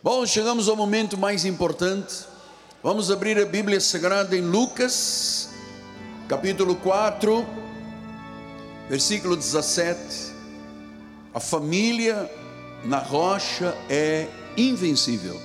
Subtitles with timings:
[0.00, 2.24] Bom, chegamos ao momento mais importante.
[2.84, 5.50] Vamos abrir a Bíblia Sagrada em Lucas,
[6.28, 7.44] capítulo 4,
[8.88, 9.98] versículo 17.
[11.34, 12.30] A família
[12.84, 15.36] na rocha é invencível.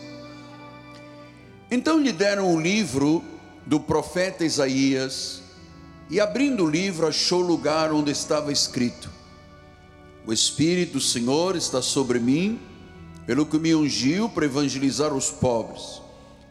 [1.72, 3.24] Então lhe deram o livro
[3.66, 5.42] do profeta Isaías,
[6.12, 9.10] e abrindo o livro, achou o lugar onde estava escrito:
[10.28, 12.60] O Espírito do Senhor está sobre mim,
[13.26, 16.02] pelo que me ungiu para evangelizar os pobres,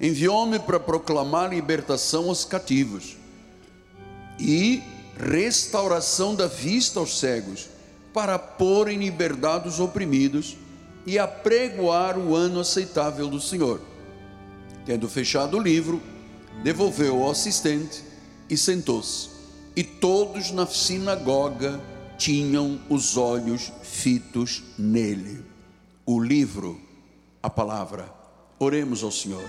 [0.01, 3.17] enviou-me para proclamar libertação aos cativos
[4.39, 4.83] e
[5.19, 7.69] restauração da vista aos cegos,
[8.13, 10.57] para pôr em liberdade os oprimidos
[11.07, 13.81] e apregoar o ano aceitável do Senhor.
[14.85, 16.03] Tendo fechado o livro,
[16.63, 18.03] devolveu ao assistente
[18.51, 19.31] e sentou-se.
[19.75, 21.81] E todos na sinagoga
[22.19, 25.52] tinham os olhos fitos nele.
[26.05, 26.81] O livro,
[27.41, 28.13] a palavra.
[28.59, 29.45] Oremos ao Senhor.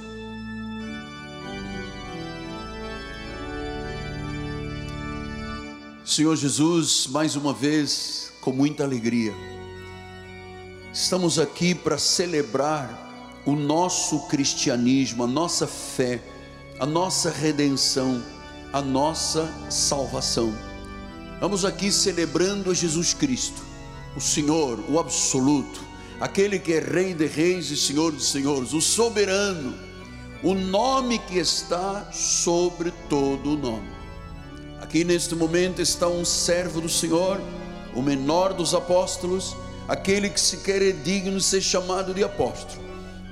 [6.06, 9.34] Senhor Jesus, mais uma vez, com muita alegria,
[10.94, 16.22] estamos aqui para celebrar o nosso cristianismo, a nossa fé,
[16.80, 18.24] a nossa redenção,
[18.72, 20.54] a nossa salvação.
[21.40, 23.64] Vamos aqui celebrando a Jesus Cristo,
[24.16, 25.93] o Senhor, o absoluto,
[26.24, 29.74] aquele que é Rei de Reis e Senhor de Senhores, o soberano,
[30.42, 33.90] o nome que está sobre todo o nome.
[34.80, 37.42] Aqui neste momento está um servo do Senhor,
[37.94, 39.54] o menor dos apóstolos,
[39.86, 42.82] aquele que se quer é digno de ser chamado de apóstolo,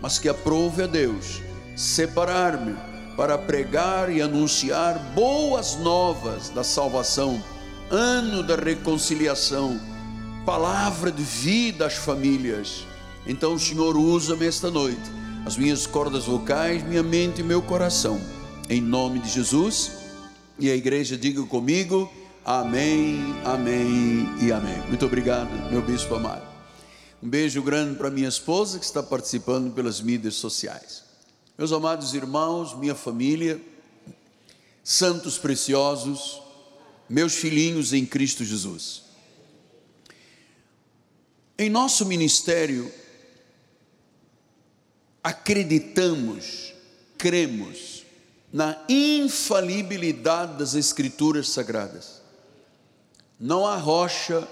[0.01, 1.41] mas que aprove a Deus
[1.77, 2.75] separar-me
[3.15, 7.41] para pregar e anunciar boas novas da salvação,
[7.89, 9.79] ano da reconciliação,
[10.45, 12.85] palavra de vida às famílias.
[13.25, 15.01] Então, o Senhor usa-me esta noite,
[15.45, 18.19] as minhas cordas vocais, minha mente e meu coração,
[18.69, 19.91] em nome de Jesus.
[20.57, 22.11] E a igreja diga comigo:
[22.43, 24.77] Amém, Amém e Amém.
[24.87, 26.49] Muito obrigado, meu bispo amado.
[27.21, 31.03] Um beijo grande para minha esposa que está participando pelas mídias sociais.
[31.55, 33.61] Meus amados irmãos, minha família,
[34.83, 36.41] santos preciosos,
[37.07, 39.00] meus filhinhos em Cristo Jesus.
[41.61, 42.91] Em nosso ministério,
[45.23, 46.73] acreditamos,
[47.19, 48.03] cremos
[48.51, 52.19] na infalibilidade das Escrituras Sagradas.
[53.39, 54.47] Não há rocha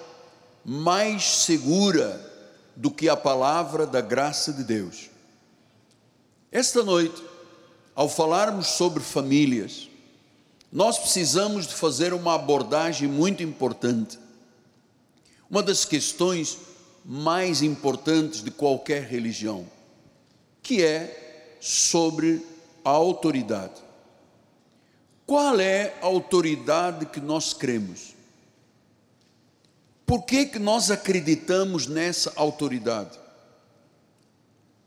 [0.63, 2.23] mais segura
[2.75, 5.09] do que a palavra da graça de Deus.
[6.51, 7.23] Esta noite,
[7.95, 9.89] ao falarmos sobre famílias,
[10.71, 14.19] nós precisamos de fazer uma abordagem muito importante.
[15.49, 16.68] Uma das questões
[17.11, 19.65] mais importantes de qualquer religião,
[20.61, 22.45] que é sobre
[22.85, 23.81] a autoridade.
[25.25, 28.13] Qual é a autoridade que nós cremos?
[30.05, 33.17] Por que, que nós acreditamos nessa autoridade?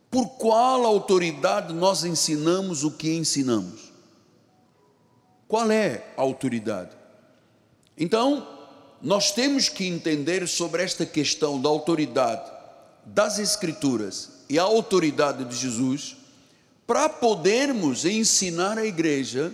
[0.08, 3.92] Por qual autoridade nós ensinamos o que ensinamos?
[5.48, 6.96] Qual é a autoridade?
[7.98, 8.61] Então,
[9.02, 12.50] nós temos que entender sobre esta questão da autoridade
[13.04, 16.16] das Escrituras e a autoridade de Jesus,
[16.86, 19.52] para podermos ensinar a igreja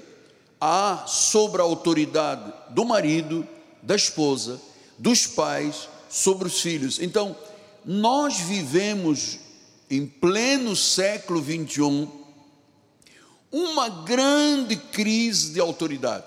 [0.61, 3.47] a sobre a autoridade do marido,
[3.83, 4.61] da esposa,
[4.99, 6.99] dos pais sobre os filhos.
[7.01, 7.37] Então,
[7.85, 9.39] nós vivemos
[9.91, 12.11] em pleno século 21,
[13.51, 16.27] uma grande crise de autoridade.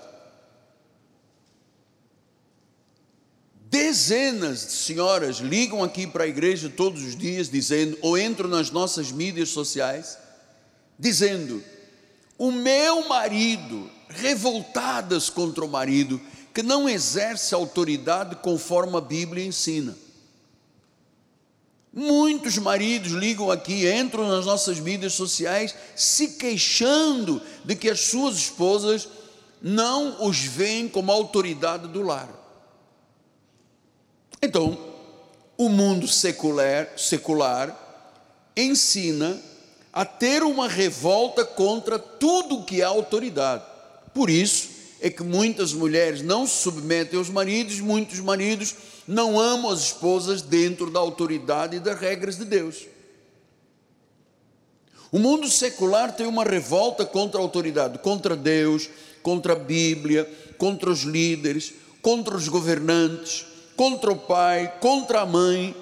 [3.72, 8.70] Dezenas de senhoras ligam aqui para a igreja todos os dias dizendo, ou entram nas
[8.70, 10.18] nossas mídias sociais,
[10.98, 11.64] dizendo:
[12.36, 16.20] o meu marido, revoltadas contra o marido,
[16.52, 19.96] que não exerce autoridade conforme a Bíblia ensina.
[21.90, 28.36] Muitos maridos ligam aqui, entram nas nossas mídias sociais, se queixando de que as suas
[28.36, 29.08] esposas
[29.62, 32.41] não os veem como autoridade do lar.
[34.44, 34.76] Então,
[35.56, 37.78] o mundo secular, secular
[38.56, 39.40] ensina
[39.92, 43.62] a ter uma revolta contra tudo que é autoridade.
[44.12, 48.74] Por isso é que muitas mulheres não se submetem aos maridos, muitos maridos
[49.06, 52.86] não amam as esposas dentro da autoridade e das regras de Deus.
[55.12, 58.88] O mundo secular tem uma revolta contra a autoridade, contra Deus,
[59.22, 60.28] contra a Bíblia,
[60.58, 65.76] contra os líderes, contra os governantes, contra o pai, contra a mãe,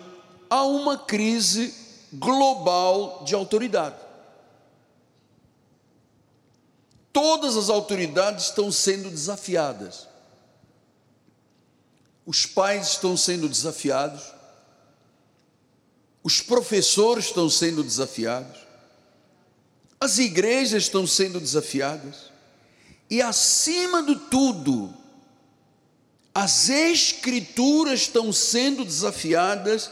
[0.48, 1.74] há uma crise
[2.12, 3.96] global de autoridade.
[7.12, 10.08] Todas as autoridades estão sendo desafiadas.
[12.24, 14.32] Os pais estão sendo desafiados.
[16.22, 18.58] Os professores estão sendo desafiados.
[19.98, 22.30] As igrejas estão sendo desafiadas.
[23.10, 24.94] E acima de tudo,
[26.40, 29.90] as escrituras estão sendo desafiadas,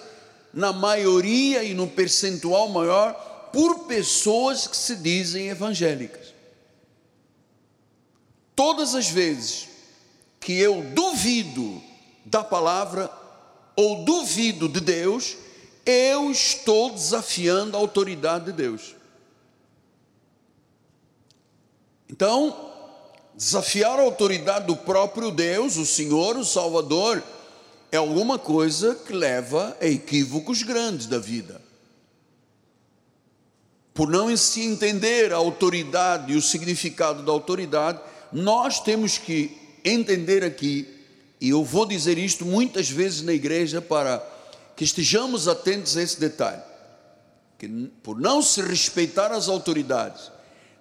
[0.51, 6.33] na maioria e no percentual maior, por pessoas que se dizem evangélicas.
[8.57, 9.69] Todas as vezes
[10.41, 11.83] que eu duvido
[12.25, 13.13] da palavra
[13.77, 15.37] ou duvido de Deus,
[15.85, 18.95] eu estou desafiando a autoridade de Deus.
[22.09, 22.68] Então,
[23.39, 27.23] desafiar a autoridade do próprio Deus, o Senhor, o Salvador,
[27.93, 31.63] é alguma coisa que leva a equívocos grandes da vida.
[33.95, 38.01] Por não se entender a autoridade e o significado da autoridade,
[38.33, 40.89] nós temos que entender aqui,
[41.41, 44.21] e eu vou dizer isto muitas vezes na igreja para
[44.75, 46.63] que estejamos atentos a esse detalhe,
[47.57, 47.69] que
[48.03, 50.33] por não se respeitar as autoridades,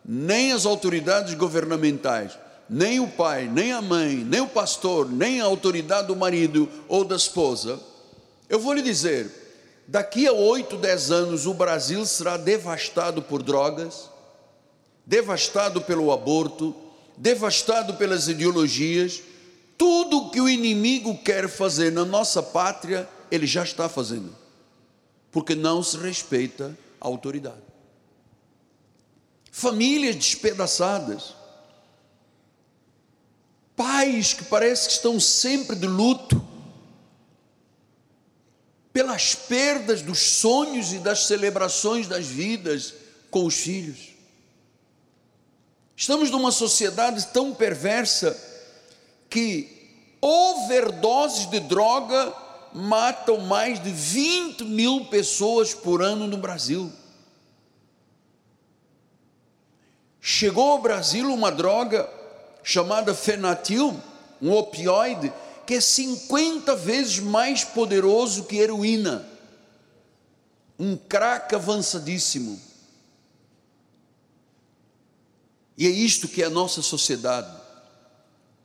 [0.03, 2.35] nem as autoridades governamentais,
[2.69, 7.03] nem o pai, nem a mãe, nem o pastor, nem a autoridade do marido ou
[7.03, 7.79] da esposa,
[8.49, 9.31] eu vou lhe dizer,
[9.87, 14.09] daqui a 8, 10 anos o Brasil será devastado por drogas,
[15.05, 16.75] devastado pelo aborto,
[17.15, 19.21] devastado pelas ideologias,
[19.77, 24.35] tudo que o inimigo quer fazer na nossa pátria, ele já está fazendo,
[25.31, 27.61] porque não se respeita a autoridade.
[29.51, 31.33] Famílias despedaçadas,
[33.77, 36.45] pais que parece que estão sempre de luto,
[38.91, 42.95] pelas perdas dos sonhos e das celebrações das vidas
[43.29, 44.15] com os filhos.
[45.95, 48.35] Estamos numa sociedade tão perversa
[49.29, 52.33] que overdoses de droga
[52.73, 56.91] matam mais de 20 mil pessoas por ano no Brasil.
[60.19, 62.16] Chegou ao Brasil uma droga
[62.67, 63.97] chamada fenatil,
[64.41, 65.31] um opioide,
[65.65, 69.25] que é 50 vezes mais poderoso que heroína.
[70.77, 72.59] Um crack avançadíssimo.
[75.77, 77.49] E é isto que é a nossa sociedade.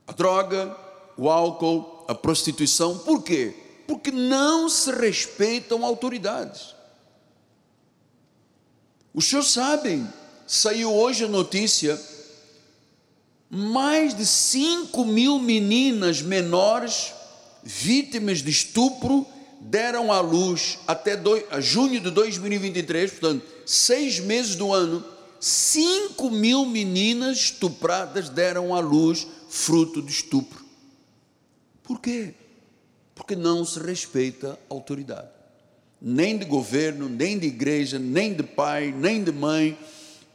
[0.04, 0.76] A droga,
[1.16, 2.98] o álcool, a prostituição.
[2.98, 3.54] Por quê?
[3.86, 6.74] Porque não se respeitam autoridades.
[9.14, 10.12] Os senhores sabem,
[10.44, 11.96] saiu hoje a notícia,
[13.54, 17.12] mais de 5 mil meninas menores
[17.62, 19.26] vítimas de estupro
[19.60, 21.20] deram à luz até
[21.60, 25.04] junho de 2023, portanto, seis meses do ano,
[25.38, 30.64] 5 mil meninas estupradas deram à luz fruto de estupro.
[31.82, 32.32] Por quê?
[33.14, 35.28] Porque não se respeita a autoridade,
[36.00, 39.78] nem de governo, nem de igreja, nem de pai, nem de mãe.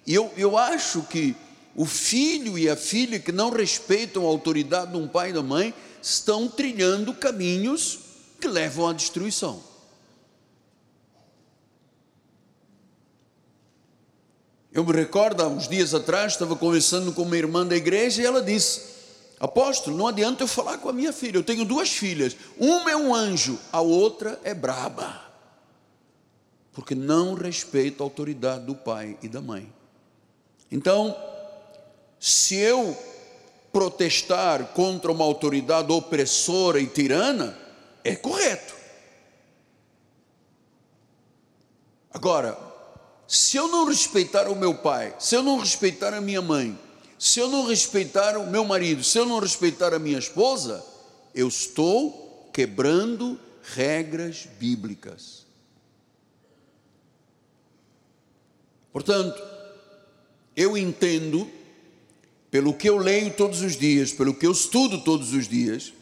[0.05, 1.35] E eu, eu acho que
[1.77, 5.43] o filho e a filha que não respeitam a autoridade de um pai e da
[5.43, 5.71] mãe
[6.01, 7.99] estão trilhando caminhos
[8.41, 9.61] que levam à destruição.
[14.71, 18.25] Eu me recordo, há uns dias atrás, estava conversando com uma irmã da igreja e
[18.25, 18.81] ela disse:
[19.39, 22.95] Apóstolo, não adianta eu falar com a minha filha, eu tenho duas filhas, uma é
[22.95, 25.21] um anjo, a outra é braba,
[26.73, 29.71] porque não respeita a autoridade do pai e da mãe.
[30.71, 31.15] Então,
[32.19, 32.97] se eu
[33.71, 37.57] protestar contra uma autoridade opressora e tirana,
[38.03, 38.75] é correto.
[42.11, 42.57] Agora,
[43.27, 46.77] se eu não respeitar o meu pai, se eu não respeitar a minha mãe,
[47.19, 50.83] se eu não respeitar o meu marido, se eu não respeitar a minha esposa,
[51.35, 53.39] eu estou quebrando
[53.73, 55.45] regras bíblicas.
[58.91, 59.39] Portanto,
[60.55, 61.47] eu entendo,
[62.57, 65.93] pelo que eu leio todos os dias, pelo que eu estudo todos os dias,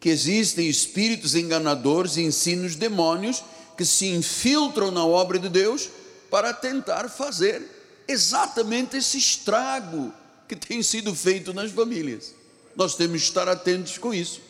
[0.00, 3.40] que existem espíritos enganadores e ensinos demônios
[3.76, 5.88] que se infiltram na obra de Deus
[6.28, 7.62] para tentar fazer
[8.08, 10.12] exatamente esse estrago
[10.48, 12.34] que tem sido feito nas famílias.
[12.74, 14.40] Nós temos que estar atentos com isso.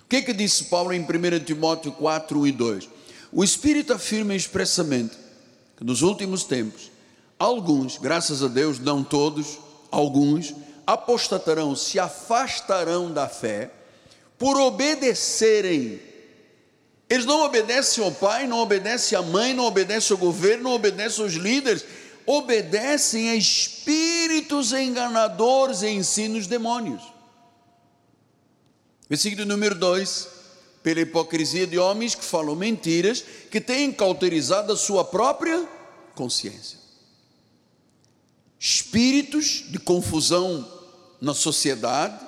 [0.00, 2.88] O que, é que disse Paulo em 1 Timóteo 4, 1 e 2?
[3.32, 5.16] O Espírito afirma expressamente
[5.74, 6.90] que nos últimos tempos,
[7.38, 9.58] alguns, graças a Deus, não todos,
[9.90, 10.52] alguns,
[10.92, 13.70] apostatarão, se afastarão da fé,
[14.38, 16.00] por obedecerem
[17.08, 21.24] eles não obedecem ao pai, não obedecem à mãe, não obedecem ao governo, não obedecem
[21.24, 21.84] aos líderes,
[22.26, 27.02] obedecem a espíritos enganadores e ensinos demônios.
[29.08, 30.28] Versículo número 2:
[30.82, 35.66] pela hipocrisia de homens que falam mentiras, que têm cauterizado a sua própria
[36.14, 36.78] consciência.
[38.60, 40.77] Espíritos de confusão
[41.20, 42.18] na sociedade,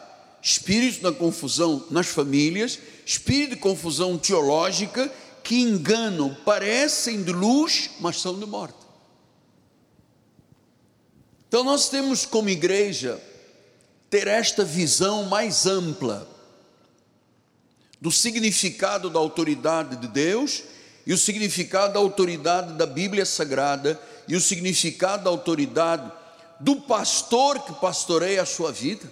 [0.42, 5.10] espíritos da confusão nas famílias, espírito de confusão teológica
[5.42, 8.78] que enganam, parecem de luz, mas são de morte.
[11.48, 13.20] Então nós temos como igreja
[14.08, 16.28] ter esta visão mais ampla
[18.00, 20.62] do significado da autoridade de Deus
[21.06, 26.10] e o significado da autoridade da Bíblia Sagrada e o significado da autoridade
[26.60, 29.10] do pastor que pastoreia a sua vida,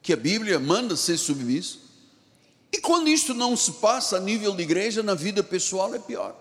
[0.00, 1.80] que a Bíblia manda ser submisso.
[2.72, 6.34] E quando isto não se passa a nível de igreja, na vida pessoal é pior.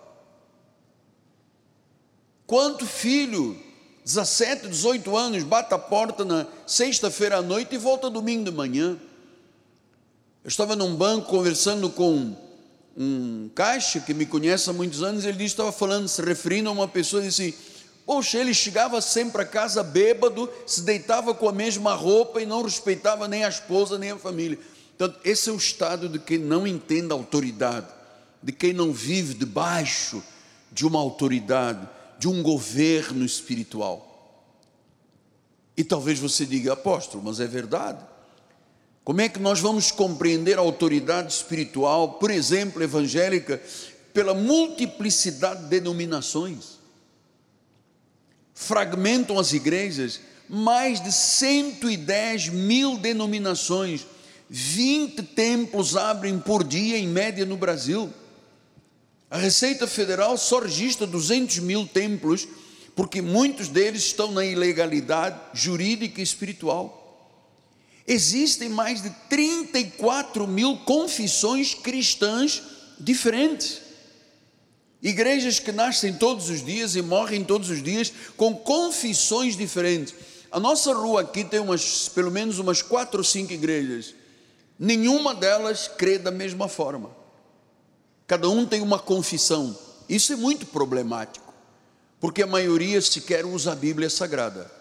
[2.45, 3.57] Quanto filho,
[4.05, 8.97] 17, 18 anos, bate a porta na sexta-feira à noite e volta domingo de manhã.
[10.43, 12.35] Eu estava num banco conversando com
[12.95, 16.71] um caixa que me conhece há muitos anos, ele disse, estava falando, se referindo a
[16.71, 17.55] uma pessoa, disse,
[18.05, 22.63] poxa, ele chegava sempre a casa bêbado, se deitava com a mesma roupa e não
[22.63, 24.59] respeitava nem a esposa nem a família.
[24.95, 27.87] Então, esse é o estado de quem não entende a autoridade,
[28.41, 30.23] de quem não vive debaixo
[30.71, 31.87] de uma autoridade,
[32.19, 34.07] de um governo espiritual.
[35.75, 38.05] E talvez você diga, apóstolo, mas é verdade.
[39.03, 43.61] Como é que nós vamos compreender a autoridade espiritual, por exemplo, evangélica,
[44.13, 46.80] pela multiplicidade de denominações?
[48.61, 54.05] Fragmentam as igrejas, mais de 110 mil denominações
[54.47, 58.13] 20 templos abrem por dia, em média, no Brasil.
[59.31, 62.47] A Receita Federal só registra 200 mil templos,
[62.95, 67.01] porque muitos deles estão na ilegalidade jurídica e espiritual.
[68.05, 72.61] Existem mais de 34 mil confissões cristãs
[72.99, 73.80] diferentes.
[75.01, 80.13] Igrejas que nascem todos os dias e morrem todos os dias com confissões diferentes.
[80.51, 84.13] A nossa rua aqui tem umas, pelo menos umas quatro ou cinco igrejas
[84.81, 87.11] nenhuma delas crê da mesma forma.
[88.25, 89.77] Cada um tem uma confissão.
[90.09, 91.53] Isso é muito problemático,
[92.19, 94.71] porque a maioria sequer usa a Bíblia Sagrada.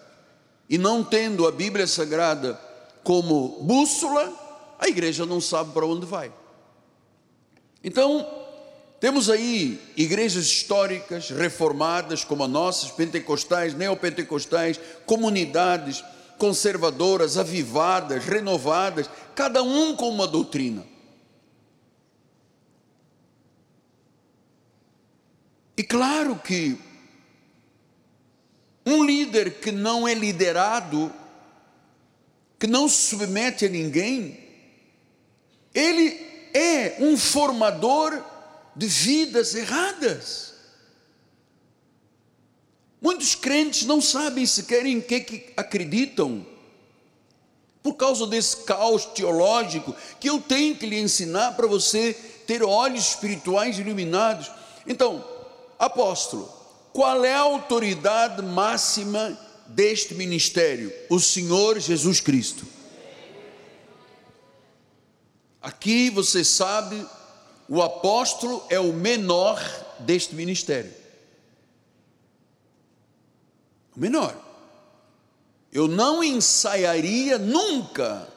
[0.67, 2.59] E não tendo a Bíblia Sagrada
[3.03, 4.33] como bússola,
[4.79, 6.33] a igreja não sabe para onde vai.
[7.83, 8.27] Então,
[9.01, 16.03] temos aí igrejas históricas, reformadas, como a nossa, pentecostais, neopentecostais, comunidades
[16.37, 20.85] conservadoras, avivadas, renovadas, cada um com uma doutrina.
[25.75, 26.77] E claro que
[28.85, 31.11] um líder que não é liderado,
[32.59, 34.47] que não se submete a ninguém,
[35.73, 36.19] ele
[36.53, 38.29] é um formador
[38.75, 40.53] de vidas erradas.
[43.01, 46.45] Muitos crentes não sabem sequer em que, que acreditam,
[47.81, 52.13] por causa desse caos teológico que eu tenho que lhe ensinar para você
[52.45, 54.51] ter olhos espirituais iluminados.
[54.85, 55.25] Então,
[55.79, 56.47] apóstolo,
[56.93, 59.37] qual é a autoridade máxima
[59.67, 60.93] deste ministério?
[61.09, 62.67] O Senhor Jesus Cristo.
[65.61, 67.05] Aqui você sabe,
[67.71, 69.59] o apóstolo é o menor
[69.99, 71.01] deste ministério
[73.95, 74.35] o menor.
[75.71, 78.27] Eu não ensaiaria nunca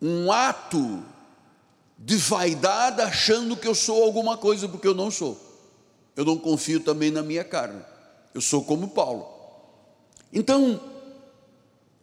[0.00, 1.02] um ato
[1.98, 5.40] de vaidade achando que eu sou alguma coisa, porque eu não sou.
[6.14, 7.82] Eu não confio também na minha carne.
[8.34, 9.28] Eu sou como Paulo.
[10.32, 10.80] Então,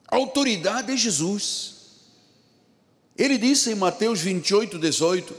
[0.07, 1.75] a autoridade é Jesus.
[3.17, 5.33] Ele disse em Mateus 28, 18: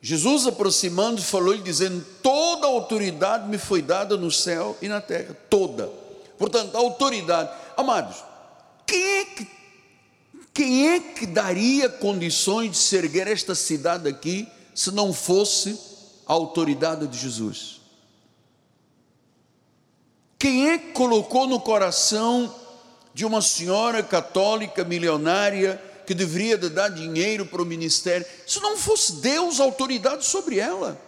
[0.00, 5.90] Jesus aproximando, falou-lhe, dizendo: Toda autoridade me foi dada no céu e na terra, toda
[6.38, 7.50] Portanto, a autoridade.
[7.76, 8.16] Amados,
[8.86, 9.48] quem é que,
[10.54, 15.78] quem é que daria condições de se erguer esta cidade aqui se não fosse
[16.24, 17.80] a autoridade de Jesus?
[20.38, 22.54] Quem é que colocou no coração
[23.12, 28.78] de uma senhora católica milionária que deveria de dar dinheiro para o ministério, se não
[28.78, 30.98] fosse Deus autoridade sobre ela?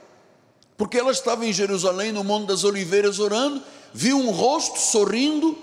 [0.76, 3.62] Porque ela estava em Jerusalém, no Monte das Oliveiras, orando,
[3.94, 5.56] viu um rosto sorrindo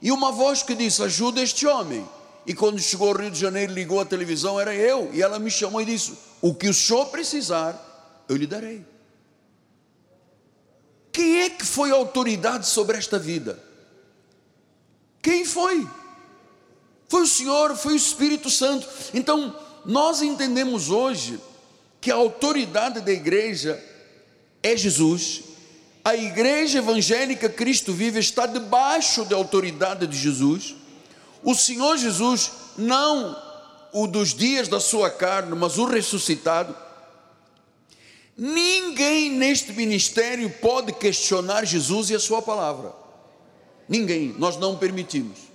[0.00, 2.08] e uma voz que disse: Ajuda este homem.
[2.46, 5.10] E quando chegou ao Rio de Janeiro, ligou a televisão, era eu.
[5.12, 8.86] E ela me chamou e disse: O que o senhor precisar, eu lhe darei.
[11.10, 13.60] Quem é que foi autoridade sobre esta vida?
[15.20, 15.84] Quem foi?
[17.14, 18.88] Foi o Senhor, foi o Espírito Santo.
[19.14, 21.38] Então, nós entendemos hoje
[22.00, 23.80] que a autoridade da igreja
[24.60, 25.42] é Jesus.
[26.04, 30.74] A igreja evangélica Cristo vive está debaixo da autoridade de Jesus.
[31.44, 33.40] O Senhor Jesus, não
[33.92, 36.74] o dos dias da sua carne, mas o ressuscitado.
[38.36, 42.92] Ninguém neste ministério pode questionar Jesus e a sua palavra.
[43.88, 45.53] Ninguém, nós não permitimos.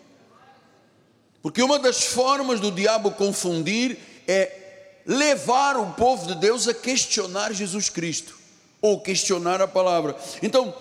[1.41, 4.60] Porque uma das formas do diabo confundir é
[5.05, 8.38] levar o povo de Deus a questionar Jesus Cristo
[8.81, 10.15] ou questionar a palavra.
[10.41, 10.74] Então,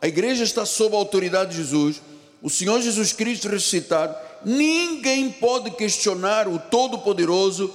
[0.00, 2.00] a igreja está sob a autoridade de Jesus,
[2.42, 7.72] o Senhor Jesus Cristo ressuscitado, ninguém pode questionar o Todo-Poderoso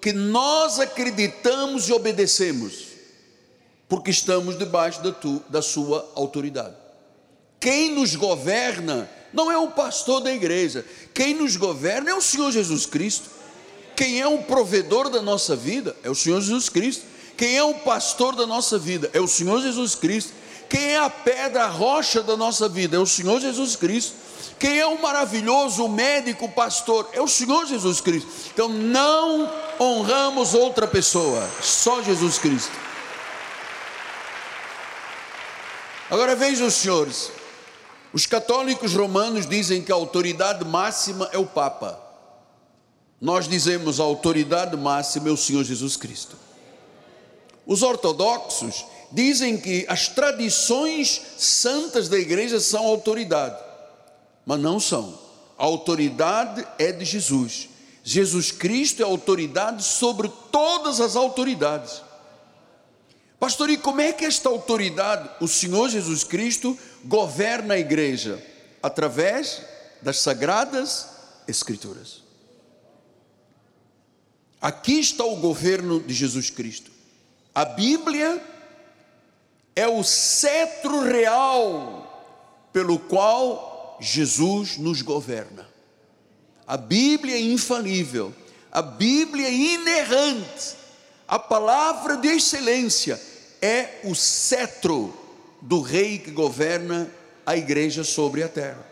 [0.00, 2.88] que nós acreditamos e obedecemos,
[3.88, 6.74] porque estamos debaixo da, tu, da sua autoridade.
[7.60, 10.84] Quem nos governa não é o pastor da igreja,
[11.14, 13.30] quem nos governa é o Senhor Jesus Cristo.
[13.94, 17.04] Quem é o provedor da nossa vida é o Senhor Jesus Cristo.
[17.36, 20.32] Quem é o pastor da nossa vida é o Senhor Jesus Cristo.
[20.68, 24.14] Quem é a pedra, a rocha da nossa vida é o Senhor Jesus Cristo.
[24.58, 28.30] Quem é o maravilhoso médico, pastor é o Senhor Jesus Cristo.
[28.52, 32.72] Então não honramos outra pessoa, só Jesus Cristo.
[36.10, 37.32] Agora vejam os senhores,
[38.12, 41.98] os católicos romanos dizem que a autoridade máxima é o Papa.
[43.20, 46.36] Nós dizemos a autoridade máxima é o Senhor Jesus Cristo.
[47.66, 53.56] Os ortodoxos dizem que as tradições santas da igreja são autoridade,
[54.44, 55.18] mas não são.
[55.56, 57.68] A autoridade é de Jesus.
[58.02, 62.02] Jesus Cristo é autoridade sobre todas as autoridades.
[63.42, 68.40] Pastor, e como é que esta autoridade, o Senhor Jesus Cristo, governa a igreja?
[68.80, 69.60] Através
[70.00, 71.08] das sagradas
[71.48, 72.22] Escrituras.
[74.60, 76.92] Aqui está o governo de Jesus Cristo.
[77.52, 78.40] A Bíblia
[79.74, 85.68] é o cetro real pelo qual Jesus nos governa.
[86.64, 88.32] A Bíblia é infalível,
[88.70, 90.76] a Bíblia é inerrante,
[91.26, 93.31] a palavra de excelência
[93.62, 95.16] é o cetro
[95.60, 97.08] do rei que governa
[97.46, 98.84] a igreja sobre a terra.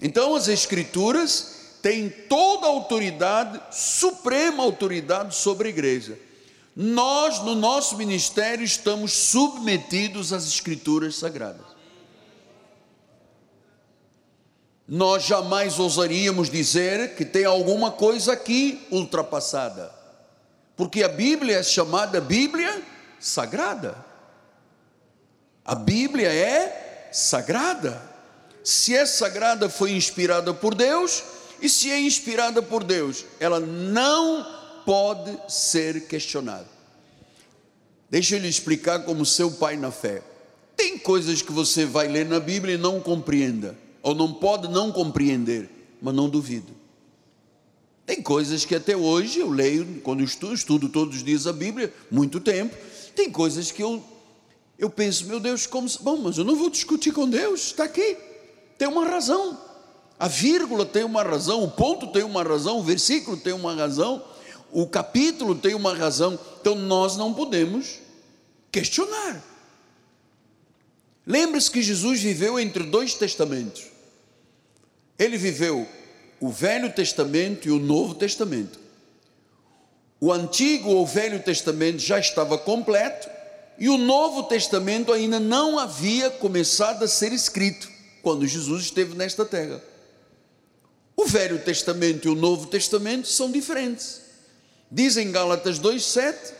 [0.00, 6.16] Então as escrituras têm toda a autoridade, suprema autoridade sobre a igreja.
[6.74, 11.66] Nós, no nosso ministério, estamos submetidos às escrituras sagradas.
[14.86, 19.92] Nós jamais ousaríamos dizer que tem alguma coisa aqui ultrapassada,
[20.76, 22.82] porque a Bíblia é chamada Bíblia
[23.20, 24.04] sagrada.
[25.64, 28.00] A Bíblia é sagrada.
[28.62, 31.22] Se é sagrada, foi inspirada por Deus,
[31.60, 34.44] e se é inspirada por Deus, ela não
[34.84, 36.68] pode ser questionada.
[38.10, 40.22] Deixa eu lhe explicar como seu pai na fé.
[40.76, 44.92] Tem coisas que você vai ler na Bíblia e não compreenda, ou não pode não
[44.92, 45.68] compreender,
[46.00, 46.72] mas não duvido.
[48.04, 51.92] Tem coisas que até hoje eu leio, quando estudo, estudo todos os dias a Bíblia,
[52.10, 52.76] muito tempo,
[53.16, 54.04] tem coisas que eu,
[54.78, 55.88] eu penso, meu Deus, como.
[56.02, 58.16] Bom, mas eu não vou discutir com Deus, está aqui,
[58.78, 59.58] tem uma razão.
[60.18, 64.22] A vírgula tem uma razão, o ponto tem uma razão, o versículo tem uma razão,
[64.70, 66.38] o capítulo tem uma razão.
[66.60, 67.98] Então nós não podemos
[68.70, 69.42] questionar.
[71.26, 73.84] Lembre-se que Jesus viveu entre dois testamentos.
[75.18, 75.88] Ele viveu
[76.38, 78.85] o Velho Testamento e o Novo Testamento.
[80.20, 83.28] O Antigo ou Velho Testamento já estava completo
[83.78, 87.88] e o Novo Testamento ainda não havia começado a ser escrito
[88.22, 89.82] quando Jesus esteve nesta terra.
[91.14, 94.22] O Velho Testamento e o Novo Testamento são diferentes.
[94.90, 96.52] Dizem Gálatas 2,7: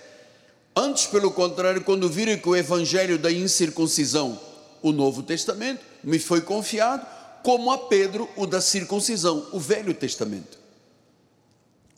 [0.75, 4.39] Antes, pelo contrário, quando virem que o Evangelho da incircuncisão,
[4.83, 7.07] o Novo Testamento, me foi confiado,
[7.43, 10.66] como a Pedro o da circuncisão, o Velho Testamento.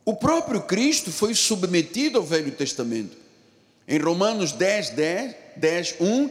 [0.08, 3.14] O próprio Cristo foi submetido ao Velho Testamento.
[3.86, 6.30] Em Romanos 10, 10, 10 1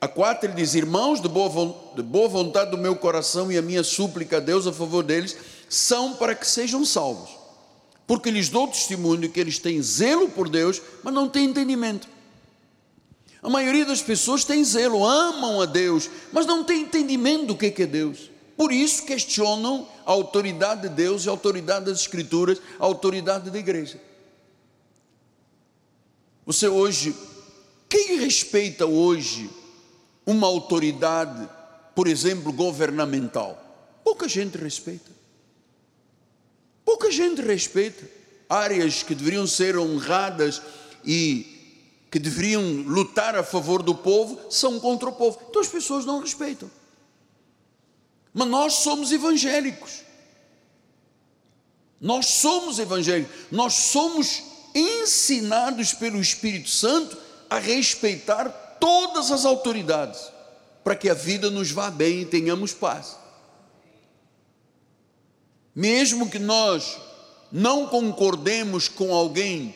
[0.00, 3.60] a 4, ele diz: Irmãos, de boa, de boa vontade do meu coração e a
[3.60, 5.36] minha súplica a Deus a favor deles,
[5.68, 7.30] são para que sejam salvos.
[8.06, 12.06] Porque lhes dou testemunho que eles têm zelo por Deus, mas não têm entendimento.
[13.42, 17.82] A maioria das pessoas tem zelo, amam a Deus, mas não tem entendimento do que
[17.82, 18.30] é Deus.
[18.58, 24.00] Por isso questionam a autoridade de Deus a autoridade das Escrituras, a autoridade da igreja.
[26.44, 27.14] Você hoje,
[27.88, 29.48] quem respeita hoje
[30.26, 31.48] uma autoridade,
[31.94, 33.64] por exemplo, governamental?
[34.02, 35.10] pouca gente respeita.
[36.84, 38.10] Pouca gente respeita
[38.48, 40.60] áreas que deveriam ser honradas
[41.04, 45.38] e que deveriam lutar a favor do povo são contra o povo.
[45.48, 46.68] Então as pessoas não respeitam.
[48.38, 50.04] Mas nós somos evangélicos.
[52.00, 53.34] Nós somos evangélicos.
[53.50, 57.18] Nós somos ensinados pelo Espírito Santo
[57.50, 58.48] a respeitar
[58.78, 60.20] todas as autoridades,
[60.84, 63.16] para que a vida nos vá bem e tenhamos paz.
[65.74, 66.96] Mesmo que nós
[67.50, 69.74] não concordemos com alguém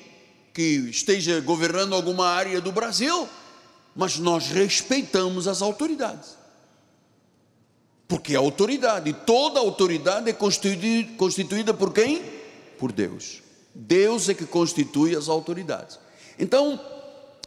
[0.55, 3.29] que esteja governando alguma área do Brasil,
[3.96, 6.41] mas nós respeitamos as autoridades.
[8.12, 12.22] Porque a autoridade, toda autoridade é constituída, constituída por quem?
[12.79, 13.40] Por Deus.
[13.75, 15.98] Deus é que constitui as autoridades.
[16.38, 16.79] Então,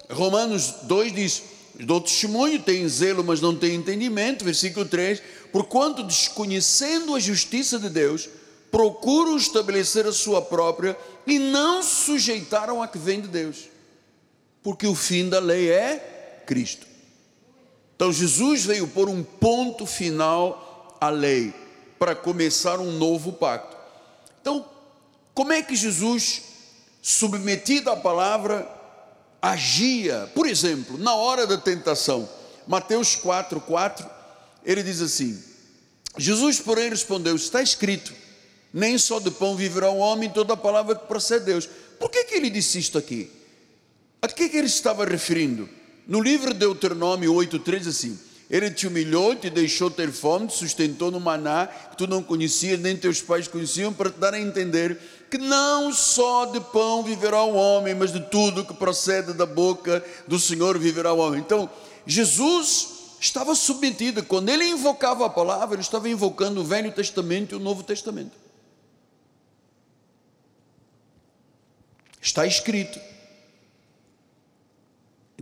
[0.09, 1.43] Romanos 2 diz:
[1.81, 4.43] dou testemunho, tem zelo, mas não tem entendimento.
[4.43, 8.27] Versículo 3: Porquanto desconhecendo a justiça de Deus,
[8.71, 10.97] procuram estabelecer a sua própria
[11.27, 13.69] e não sujeitaram a que vem de Deus,
[14.63, 16.94] porque o fim da lei é Cristo.
[17.95, 21.53] Então Jesus veio pôr um ponto final à lei,
[21.97, 23.75] para começar um novo pacto.
[24.41, 24.65] Então,
[25.33, 26.41] como é que Jesus,
[27.01, 28.69] submetido à palavra,
[29.41, 30.29] agia?
[30.35, 32.27] Por exemplo, na hora da tentação,
[32.67, 34.09] Mateus 4, 4,
[34.65, 35.41] ele diz assim:
[36.17, 38.13] Jesus, porém, respondeu: Está escrito
[38.75, 41.69] nem só de pão viverá o homem, toda a palavra que procede de Deus.
[41.97, 43.31] Por que, que ele disse isto aqui?
[44.21, 45.69] A que, que ele estava referindo?
[46.07, 51.09] No livro de Deuteronômio 8,3 assim, ele te humilhou, te deixou ter fome, te sustentou
[51.09, 54.99] no maná que tu não conhecias, nem teus pais conheciam, para te dar a entender
[55.31, 60.03] que não só de pão viverá o homem, mas de tudo que procede da boca
[60.27, 61.39] do Senhor viverá o homem.
[61.39, 61.67] Então,
[62.05, 67.55] Jesus estava submetido, quando ele invocava a palavra, ele estava invocando o Velho Testamento e
[67.55, 68.37] o Novo Testamento.
[72.21, 72.99] Está escrito.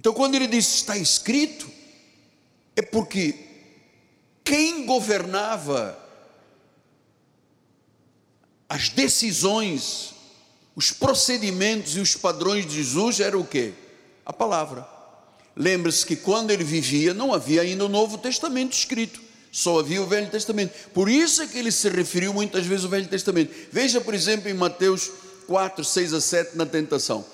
[0.03, 1.65] Então, quando ele diz está escrito,
[2.75, 3.35] é porque
[4.43, 5.97] quem governava
[8.67, 10.13] as decisões,
[10.75, 13.73] os procedimentos e os padrões de Jesus era o que?
[14.25, 14.85] A palavra.
[15.55, 19.21] Lembre-se que quando ele vivia não havia ainda o Novo Testamento escrito,
[19.53, 20.89] só havia o Velho Testamento.
[20.89, 23.55] Por isso é que ele se referiu muitas vezes ao Velho Testamento.
[23.71, 25.09] Veja, por exemplo, em Mateus
[25.47, 27.25] 4, 6 a 7 na tentação.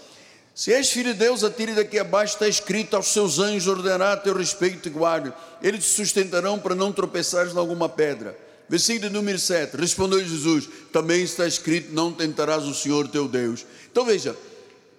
[0.59, 4.17] Se és filho de Deus, atire daqui abaixo, está escrito: aos seus anjos ordenará a
[4.17, 8.37] teu respeito e guarde, eles te sustentarão para não tropeçares em alguma pedra.
[8.67, 13.65] Versículo número 7: Respondeu Jesus: Também está escrito: Não tentarás o Senhor teu Deus.
[13.89, 14.35] Então veja,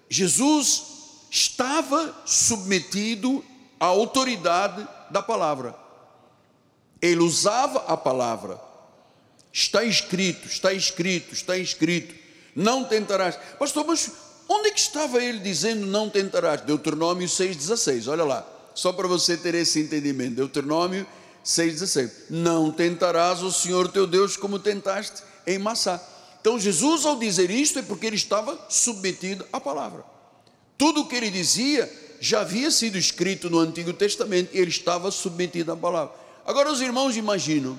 [0.08, 0.82] Jesus
[1.30, 3.44] estava submetido
[3.78, 5.74] à autoridade da palavra,
[7.02, 8.58] ele usava a palavra.
[9.52, 12.14] Está escrito, está escrito, está escrito
[12.54, 13.38] não tentarás.
[13.58, 14.10] Pastor, mas
[14.50, 16.62] onde é que estava ele dizendo não tentarás?
[16.62, 20.34] Deuteronômio 6,16, olha lá, só para você ter esse entendimento.
[20.34, 21.06] Deuteronômio
[21.44, 26.02] 6,16: Não tentarás o Senhor teu Deus como tentaste em Massá.
[26.40, 30.04] Então, Jesus, ao dizer isto, é porque ele estava submetido à palavra.
[30.76, 35.10] Tudo o que ele dizia já havia sido escrito no Antigo Testamento e ele estava
[35.10, 36.14] submetido à palavra.
[36.44, 37.78] Agora, os irmãos imaginam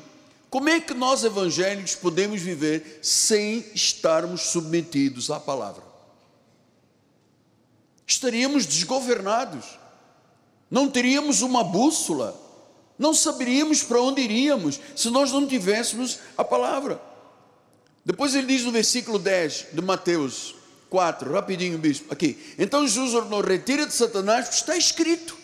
[0.50, 5.91] como é que nós evangélicos podemos viver sem estarmos submetidos à palavra?
[8.12, 9.80] Estaríamos desgovernados,
[10.70, 12.38] não teríamos uma bússola,
[13.00, 17.02] não saberíamos para onde iríamos se nós não tivéssemos a palavra.
[18.04, 20.56] Depois ele diz no versículo 10 de Mateus
[20.90, 22.38] 4, rapidinho, bispo, aqui.
[22.60, 25.38] Então Jesus ordenou: retira de Satanás, porque está escrito.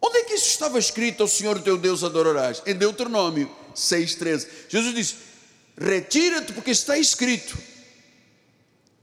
[0.00, 2.62] Onde é que isso estava escrito ao Senhor teu Deus adorarás?
[2.66, 4.46] Em Deuteronômio 6,13.
[4.68, 5.16] Jesus disse:
[5.76, 7.58] Retira-te, porque está escrito.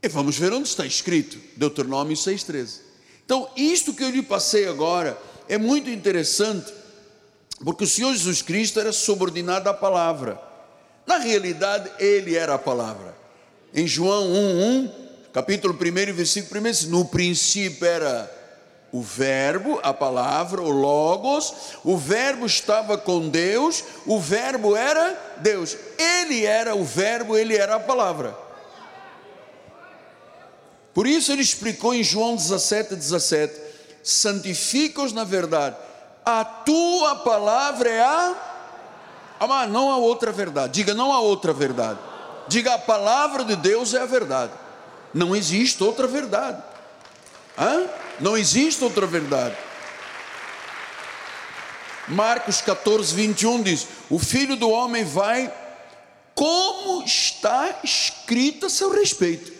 [0.02, 2.80] E vamos ver onde está escrito, Deuteronômio 6,13.
[3.24, 6.72] Então, isto que eu lhe passei agora é muito interessante,
[7.64, 10.40] porque o Senhor Jesus Cristo era subordinado à palavra.
[11.06, 13.16] Na realidade, ele era a palavra.
[13.74, 14.90] Em João 1,1,
[15.32, 18.30] capítulo 1, versículo 1, diz: No princípio era
[18.92, 21.52] o Verbo, a palavra, o Logos,
[21.84, 27.74] o Verbo estava com Deus, o Verbo era Deus, ele era o Verbo, ele era
[27.74, 28.45] a palavra.
[30.96, 33.54] Por isso ele explicou em João 17, 17:
[34.02, 35.76] santifica-os na verdade,
[36.24, 38.34] a tua palavra é a.
[39.38, 41.98] Ah, não há outra verdade, diga não há outra verdade,
[42.48, 44.54] diga a palavra de Deus é a verdade,
[45.12, 46.62] não existe outra verdade.
[47.58, 47.90] Hã?
[48.18, 49.54] Não existe outra verdade.
[52.08, 55.52] Marcos 14, 21 diz: O filho do homem vai
[56.34, 59.55] como está escrito a seu respeito.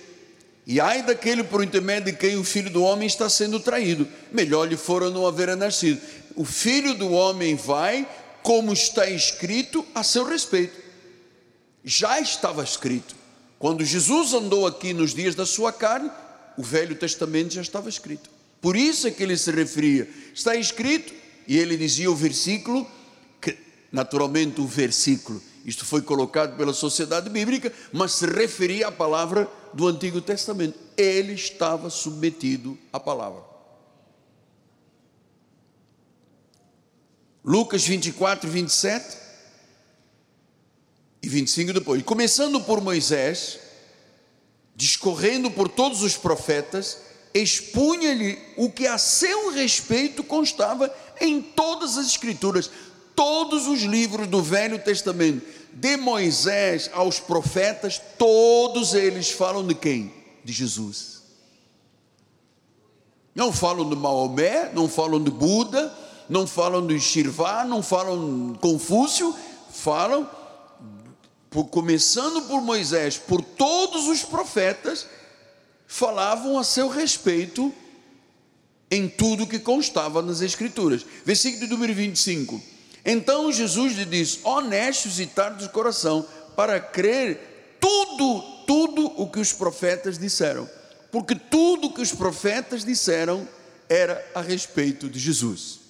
[0.67, 4.09] E ai daquele por intermédio de quem o filho do homem está sendo traído.
[4.33, 6.01] Melhor lhe fora não haver nascido.
[6.35, 8.07] O filho do homem vai,
[8.43, 10.77] como está escrito a seu respeito.
[11.85, 13.15] Já estava escrito.
[13.61, 16.11] Quando Jesus andou aqui nos dias da sua carne,
[16.59, 18.29] o Velho Testamento já estava escrito.
[18.61, 20.09] Por isso é que ele se referia.
[20.35, 21.15] Está escrito,
[21.47, 22.85] e ele dizia o versículo,
[23.41, 23.57] que,
[23.93, 29.87] naturalmente o versículo, isto foi colocado pela sociedade bíblica, mas se referia à palavra do
[29.87, 30.79] Antigo Testamento.
[30.97, 33.45] Ele estava submetido à palavra.
[37.45, 39.17] Lucas 24, 27
[41.23, 42.03] e 25 depois.
[42.03, 43.61] Começando por Moisés,
[44.75, 46.99] discorrendo por todos os profetas,
[47.35, 52.71] expunha-lhe o que a seu respeito constava em todas as Escrituras,
[53.15, 55.47] todos os livros do Velho Testamento,
[55.79, 60.12] de Moisés aos profetas, todos eles falam de quem?
[60.43, 61.23] De Jesus.
[63.35, 65.95] Não falam de Maomé, não falam de Buda,
[66.31, 69.37] não falam de Shirvá, não falam de Confúcio,
[69.71, 70.29] falam,
[71.51, 75.07] por, começando por Moisés, por todos os profetas,
[75.87, 77.73] falavam a seu respeito
[78.91, 81.05] em tudo que constava nas Escrituras.
[81.23, 82.76] Versículo número 25.
[83.07, 89.38] Então Jesus lhe disse: honestos e tardos de coração, para crer tudo, tudo o que
[89.38, 90.69] os profetas disseram.
[91.12, 93.49] Porque tudo o que os profetas disseram
[93.88, 95.87] era a respeito de Jesus.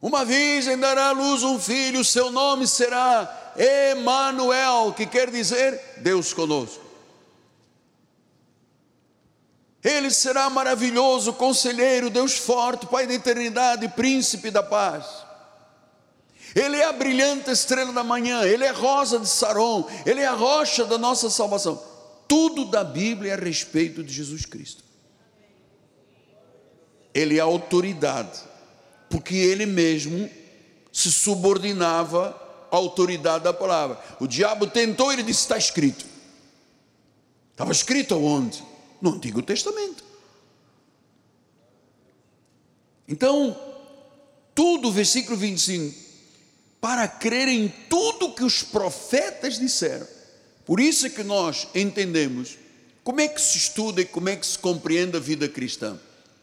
[0.00, 6.34] Uma virgem dará à luz um filho, seu nome será Emanuel, que quer dizer Deus
[6.34, 6.81] conosco.
[9.82, 15.04] Ele será maravilhoso, conselheiro, Deus forte, Pai da eternidade, príncipe da paz.
[16.54, 20.34] Ele é a brilhante estrela da manhã, ele é rosa de Saron, ele é a
[20.34, 21.82] rocha da nossa salvação.
[22.28, 24.84] Tudo da Bíblia é a respeito de Jesus Cristo.
[27.14, 28.40] Ele é a autoridade,
[29.10, 30.30] porque ele mesmo
[30.92, 32.38] se subordinava
[32.70, 33.98] à autoridade da palavra.
[34.20, 36.04] O diabo tentou, ele disse: está escrito.
[37.50, 38.62] Estava escrito aonde?
[39.02, 40.04] No Antigo Testamento.
[43.06, 43.54] Então,
[44.54, 45.94] tudo, versículo 25,
[46.80, 50.06] para crer em tudo que os profetas disseram.
[50.64, 52.56] Por isso é que nós entendemos
[53.02, 55.98] como é que se estuda e como é que se compreende a vida cristã.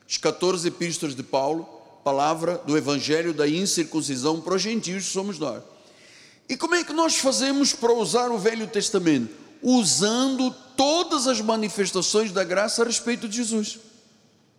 [0.07, 1.63] Os 14 epístolas de Paulo,
[2.03, 5.63] palavra do evangelho da incircuncisão para os gentios somos nós.
[6.49, 9.48] E como é que nós fazemos para usar o Velho Testamento?
[9.61, 13.77] Usando todas as manifestações da graça a respeito de Jesus.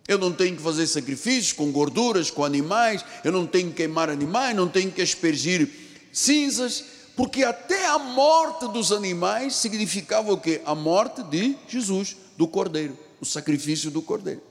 [0.07, 4.07] Eu não tenho que fazer sacrifícios com gorduras, com animais, eu não tenho que queimar
[4.07, 5.67] animais, não tenho que aspergir
[6.11, 6.83] cinzas,
[7.15, 10.61] porque até a morte dos animais significava o quê?
[10.63, 14.43] A morte de Jesus, do Cordeiro, o sacrifício do Cordeiro.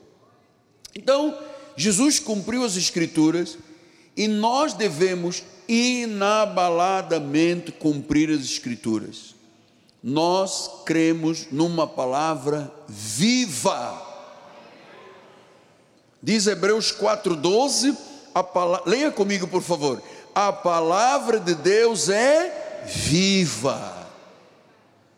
[0.95, 1.39] Então,
[1.77, 3.57] Jesus cumpriu as Escrituras
[4.17, 9.30] e nós devemos inabaladamente cumprir as Escrituras
[10.03, 14.09] nós cremos numa palavra viva.
[16.23, 17.97] Diz Hebreus 4,12,
[18.87, 20.03] leia comigo por favor.
[20.35, 24.07] A palavra de Deus é viva,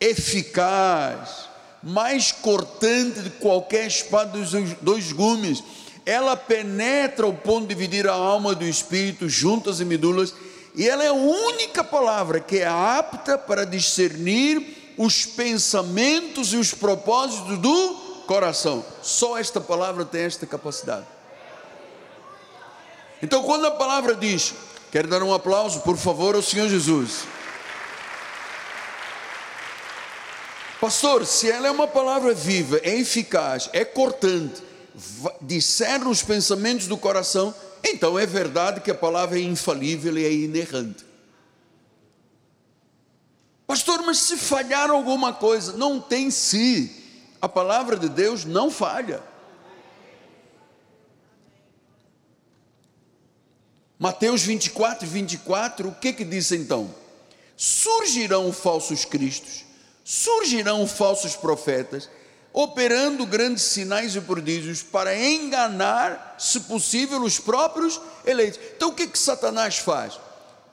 [0.01, 1.49] eficaz,
[1.83, 5.62] mais cortante de qualquer espada dos dois gumes.
[6.05, 10.35] Ela penetra o ponto de dividir a alma do espírito, juntas e medulas
[10.74, 16.72] e ela é a única palavra que é apta para discernir os pensamentos e os
[16.72, 17.94] propósitos do
[18.26, 18.85] coração.
[19.02, 21.06] Só esta palavra tem esta capacidade.
[23.22, 24.54] Então, quando a palavra diz,
[24.90, 27.24] quero dar um aplauso, por favor, ao Senhor Jesus.
[30.80, 34.61] Pastor, se ela é uma palavra viva, é eficaz, é cortante,
[35.40, 37.54] discerne os pensamentos do coração,
[37.85, 41.05] então é verdade que a palavra é infalível e é inerrante.
[43.66, 46.95] Pastor, mas se falhar alguma coisa, não tem se.
[47.40, 49.23] A palavra de Deus não falha.
[53.99, 56.92] Mateus 24, 24, o que que diz então?
[57.57, 59.64] Surgirão falsos cristos,
[60.05, 62.11] surgirão falsos profetas,
[62.53, 68.61] operando grandes sinais e prodígios para enganar, se possível, os próprios eleitos.
[68.77, 70.19] Então o que, que Satanás faz?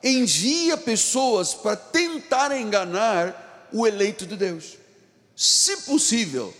[0.02, 4.76] Envia pessoas para tentar enganar o eleito de Deus.
[5.34, 6.54] Se possível,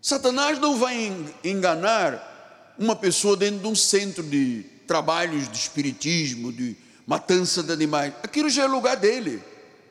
[0.00, 6.76] Satanás não vai enganar uma pessoa dentro de um centro de trabalhos de espiritismo, de
[7.06, 8.12] matança de animais.
[8.22, 9.42] Aquilo já é lugar dele.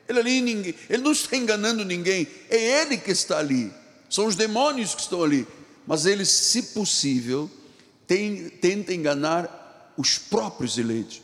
[0.07, 3.71] Ele ali ninguém, ele não está enganando ninguém, é ele que está ali.
[4.13, 5.47] São os demônios que estão ali.
[5.87, 7.49] Mas ele, se possível,
[8.05, 11.23] tem, tenta enganar os próprios eleitos.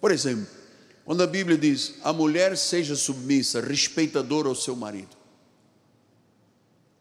[0.00, 0.46] Por exemplo,
[1.04, 5.16] quando a Bíblia diz: a mulher seja submissa, respeitadora ao seu marido.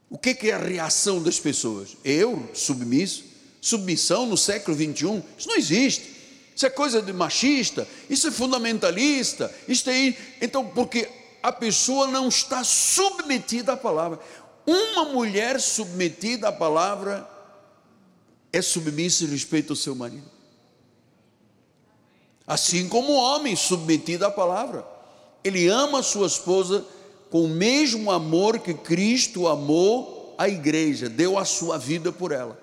[0.10, 1.95] O que é a reação das pessoas?
[2.04, 3.23] Eu, submisso?
[3.62, 5.21] Submissão no século 21?
[5.38, 6.17] Isso não existe.
[6.56, 10.17] Isso é coisa de machista, isso é fundamentalista, isso é.
[10.41, 11.08] Então, porque
[11.43, 14.19] a pessoa não está submetida à palavra.
[14.67, 17.25] Uma mulher submetida à palavra
[18.51, 20.30] é submissa e respeita o seu marido.
[22.45, 24.86] Assim como o homem submetido à palavra.
[25.41, 26.86] Ele ama a sua esposa
[27.30, 32.60] com o mesmo amor que Cristo amou a igreja, deu a sua vida por ela.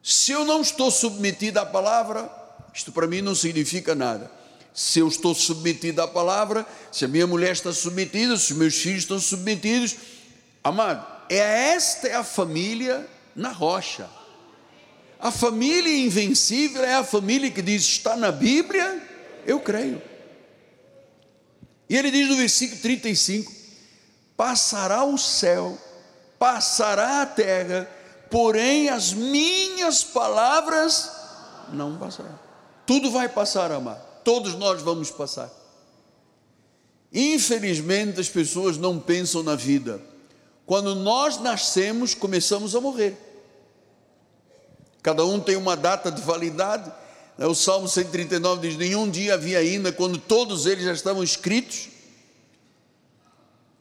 [0.00, 2.30] Se eu não estou submetido à palavra,
[2.72, 4.30] isto para mim não significa nada.
[4.74, 8.74] Se eu estou submetido à palavra, se a minha mulher está submetida, se os meus
[8.74, 9.94] filhos estão submetidos,
[10.64, 14.10] amado, é esta é a família na rocha.
[15.20, 19.00] A família invencível é a família que diz: está na Bíblia,
[19.46, 20.02] eu creio.
[21.88, 23.52] E ele diz no versículo 35:
[24.36, 25.78] Passará o céu,
[26.36, 27.88] passará a terra,
[28.28, 31.10] porém as minhas palavras
[31.72, 32.38] não passarão.
[32.84, 34.13] Tudo vai passar, amado.
[34.24, 35.52] Todos nós vamos passar.
[37.12, 40.00] Infelizmente, as pessoas não pensam na vida.
[40.66, 43.16] Quando nós nascemos, começamos a morrer.
[45.02, 46.90] Cada um tem uma data de validade.
[47.36, 51.90] Né, o Salmo 139 diz: Nenhum dia havia ainda, quando todos eles já estavam escritos.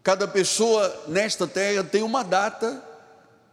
[0.03, 2.84] Cada pessoa nesta terra tem uma data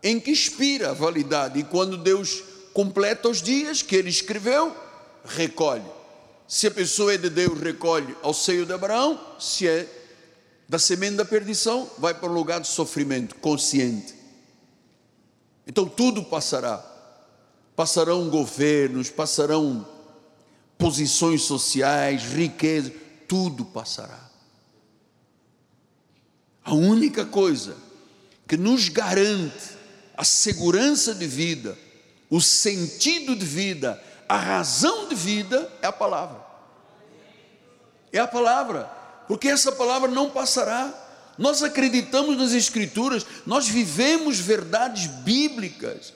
[0.02, 2.42] em que expira a validade, e quando Deus
[2.74, 4.74] completa os dias que ele escreveu,
[5.24, 5.99] recolhe.
[6.50, 9.88] Se a pessoa é de Deus, recolhe ao seio de Abraão, se é
[10.68, 14.12] da semente da perdição, vai para um lugar de sofrimento consciente.
[15.64, 16.84] Então tudo passará.
[17.76, 19.86] Passarão governos, passarão
[20.76, 22.92] posições sociais, riqueza,
[23.28, 24.28] tudo passará.
[26.64, 27.76] A única coisa
[28.48, 29.78] que nos garante
[30.16, 31.78] a segurança de vida,
[32.28, 36.40] o sentido de vida, a razão de vida é a palavra.
[38.12, 38.84] É a palavra,
[39.26, 40.94] porque essa palavra não passará.
[41.36, 46.12] Nós acreditamos nas Escrituras, nós vivemos verdades bíblicas.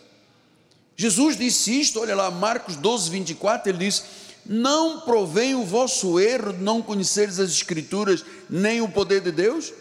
[0.94, 4.04] Jesus disse isto, olha lá, Marcos 12, 24, ele diz:
[4.46, 9.72] Não provém o vosso erro de não conheceres as Escrituras, nem o poder de Deus?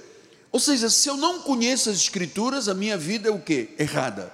[0.51, 3.75] Ou seja, se eu não conheço as Escrituras, a minha vida é o que?
[3.77, 4.33] Errada.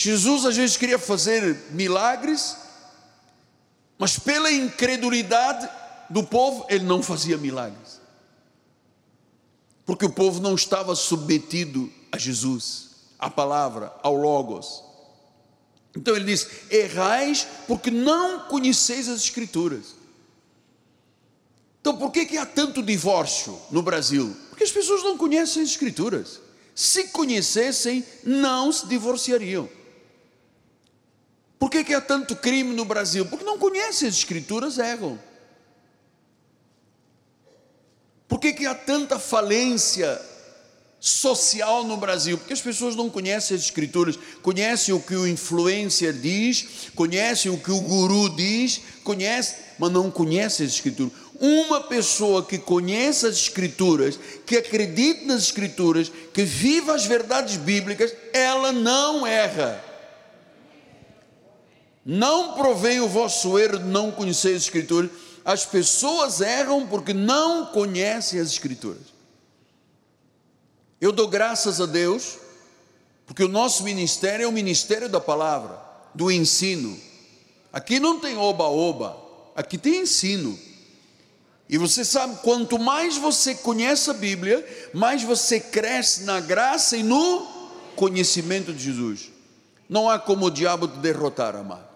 [0.00, 2.56] Jesus às vezes queria fazer milagres,
[3.98, 5.68] mas pela incredulidade
[6.08, 8.00] do povo, ele não fazia milagres.
[9.84, 14.84] Porque o povo não estava submetido a Jesus, à palavra, ao Logos.
[15.96, 19.96] Então ele diz: errais porque não conheceis as Escrituras.
[21.80, 24.36] Então por que, que há tanto divórcio no Brasil?
[24.48, 26.40] Porque as pessoas não conhecem as Escrituras.
[26.72, 29.68] Se conhecessem, não se divorciariam.
[31.58, 33.26] Por que, que há tanto crime no Brasil?
[33.26, 35.18] Porque não conhecem as Escrituras, erram.
[38.28, 40.20] Por que, que há tanta falência
[41.00, 42.38] social no Brasil?
[42.38, 47.58] Porque as pessoas não conhecem as Escrituras, conhecem o que o influencer diz, conhecem o
[47.58, 51.12] que o guru diz, conhecem, mas não conhecem as Escrituras.
[51.40, 58.14] Uma pessoa que conheça as Escrituras, que acredite nas Escrituras, que viva as verdades bíblicas,
[58.32, 59.87] ela não erra.
[62.10, 65.10] Não provém o vosso erro de não conhecer as Escrituras.
[65.44, 69.02] As pessoas erram porque não conhecem as Escrituras.
[70.98, 72.38] Eu dou graças a Deus,
[73.26, 75.78] porque o nosso ministério é o ministério da palavra,
[76.14, 76.98] do ensino.
[77.70, 79.14] Aqui não tem oba-oba,
[79.54, 80.58] aqui tem ensino.
[81.68, 87.02] E você sabe, quanto mais você conhece a Bíblia, mais você cresce na graça e
[87.02, 87.46] no
[87.94, 89.30] conhecimento de Jesus.
[89.86, 91.87] Não há como o diabo te derrotar, amado.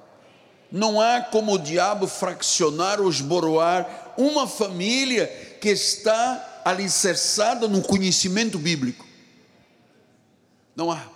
[0.72, 5.26] Não há como o diabo fraccionar ou esboroar uma família
[5.60, 9.06] que está alicerçada no conhecimento bíblico.
[10.74, 11.06] Não há.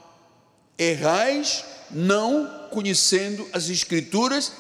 [0.79, 4.53] Errais não conhecendo as Escrituras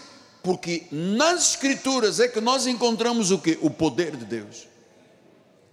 [0.47, 3.59] porque nas escrituras é que nós encontramos o que?
[3.61, 4.68] O poder de Deus.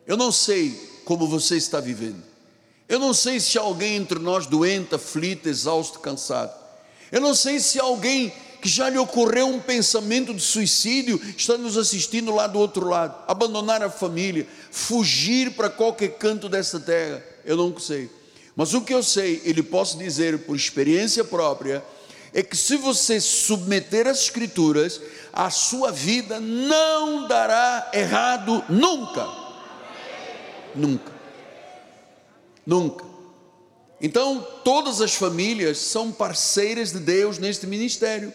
[0.08, 0.72] Eu não sei
[1.06, 2.24] como você está vivendo.
[2.90, 6.52] Eu não sei se alguém entre nós doente, aflito, exausto, cansado.
[7.12, 8.34] Eu não sei se alguém
[8.64, 13.14] que já lhe ocorreu um pensamento de suicídio, está nos assistindo lá do outro lado,
[13.28, 18.10] abandonar a família, fugir para qualquer canto dessa terra, eu não sei.
[18.56, 21.84] Mas o que eu sei, ele posso dizer por experiência própria,
[22.34, 25.02] é que se você submeter as escrituras,
[25.34, 29.28] a sua vida não dará errado nunca.
[30.74, 31.12] Nunca.
[32.66, 33.06] Nunca.
[34.00, 38.32] Então, todas as famílias são parceiras de Deus neste ministério.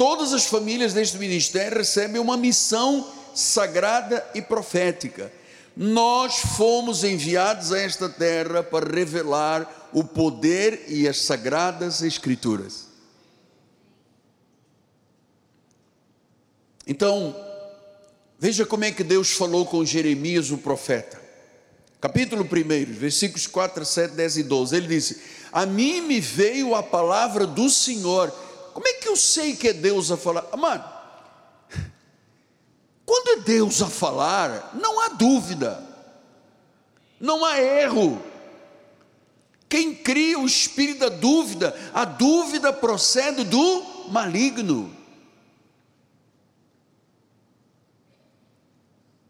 [0.00, 5.30] Todas as famílias deste ministério recebem uma missão sagrada e profética.
[5.76, 12.86] Nós fomos enviados a esta terra para revelar o poder e as sagradas Escrituras.
[16.86, 17.36] Então,
[18.38, 21.20] veja como é que Deus falou com Jeremias, o profeta.
[22.00, 24.76] Capítulo 1, versículos 4, 7, 10 e 12.
[24.76, 25.20] Ele disse:
[25.52, 28.32] A mim me veio a palavra do Senhor.
[28.72, 30.44] Como é que eu sei que é Deus a falar?
[30.56, 30.84] Mano,
[33.04, 35.84] quando é Deus a falar, não há dúvida,
[37.20, 38.22] não há erro.
[39.68, 44.96] Quem cria o espírito da dúvida, a dúvida procede do maligno.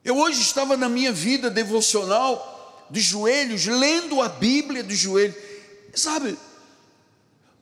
[0.03, 5.37] Eu hoje estava na minha vida devocional, de joelhos, lendo a Bíblia de joelhos.
[5.95, 6.39] Sabe,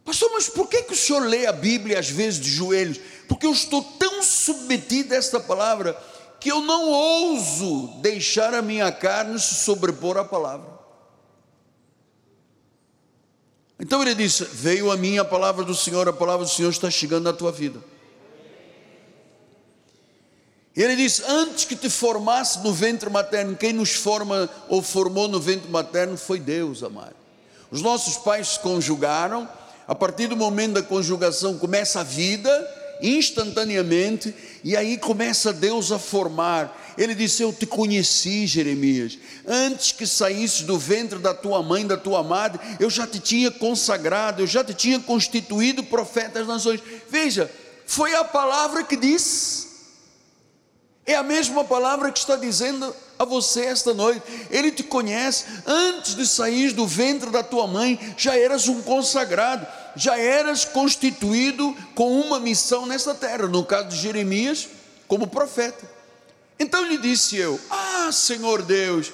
[0.09, 2.99] pastor, mas por que, que o senhor lê a Bíblia às vezes de joelhos?
[3.29, 5.95] Porque eu estou tão submetido a esta palavra
[6.41, 10.79] que eu não ouso deixar a minha carne se sobrepor à palavra.
[13.79, 16.91] Então ele disse: Veio a mim a palavra do Senhor, a palavra do Senhor está
[16.91, 17.79] chegando na tua vida.
[20.75, 25.39] Ele diz: Antes que te formasse no ventre materno, quem nos forma ou formou no
[25.39, 27.17] ventre materno foi Deus, amado.
[27.71, 29.47] Os nossos pais se conjugaram,
[29.89, 32.51] a partir do momento da conjugação começa a vida,
[33.01, 36.95] instantaneamente, e aí começa Deus a formar.
[36.99, 41.97] Ele disse: Eu te conheci, Jeremias, antes que saísse do ventre da tua mãe, da
[41.97, 46.81] tua madre, eu já te tinha consagrado, eu já te tinha constituído profeta das nações.
[47.09, 47.51] Veja,
[47.87, 49.68] foi a palavra que disse
[51.09, 54.23] é a mesma palavra que está dizendo a você esta noite.
[54.51, 59.67] Ele te conhece antes de sair do ventre da tua mãe, já eras um consagrado,
[59.97, 63.49] já eras constituído com uma missão nesta terra.
[63.49, 64.69] No caso de Jeremias,
[65.09, 65.91] como profeta.
[66.59, 69.11] Então lhe disse eu: Ah, Senhor Deus,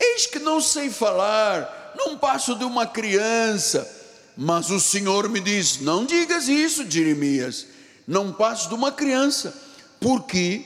[0.00, 3.88] eis que não sei falar, não passo de uma criança.
[4.36, 7.66] Mas o Senhor me diz: Não digas isso, Jeremias,
[8.08, 9.54] não passo de uma criança,
[10.00, 10.64] porque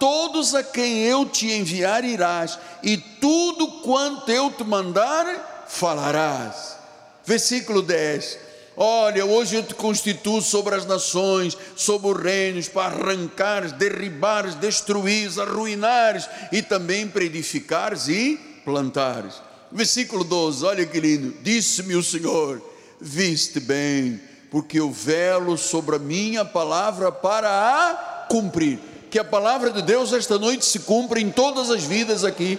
[0.00, 6.76] todos a quem eu te enviar irás, e tudo quanto eu te mandar falarás.
[7.24, 8.38] Versículo 10.
[8.76, 15.38] Olha, hoje eu te constituo sobre as nações, sobre os reinos, para arrancares, derribares, destruires,
[15.38, 19.34] arruinares e também para edificares e plantares.
[19.70, 21.34] Versículo 12, olha que lindo.
[21.42, 22.62] Disse-me o Senhor:
[22.98, 24.18] Viste bem,
[24.50, 28.78] porque eu velo sobre a minha palavra para a cumprir
[29.10, 32.58] que a palavra de Deus esta noite se cumpra em todas as vidas aqui.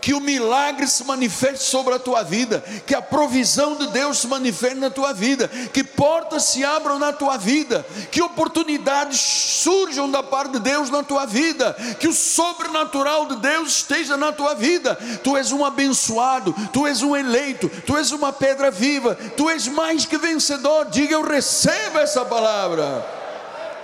[0.00, 4.28] Que o milagre se manifeste sobre a tua vida, que a provisão de Deus se
[4.28, 10.22] manifeste na tua vida, que portas se abram na tua vida, que oportunidades surjam da
[10.22, 14.94] parte de Deus na tua vida, que o sobrenatural de Deus esteja na tua vida.
[15.24, 19.66] Tu és um abençoado, tu és um eleito, tu és uma pedra viva, tu és
[19.66, 20.84] mais que vencedor.
[20.84, 23.25] Diga eu recebo essa palavra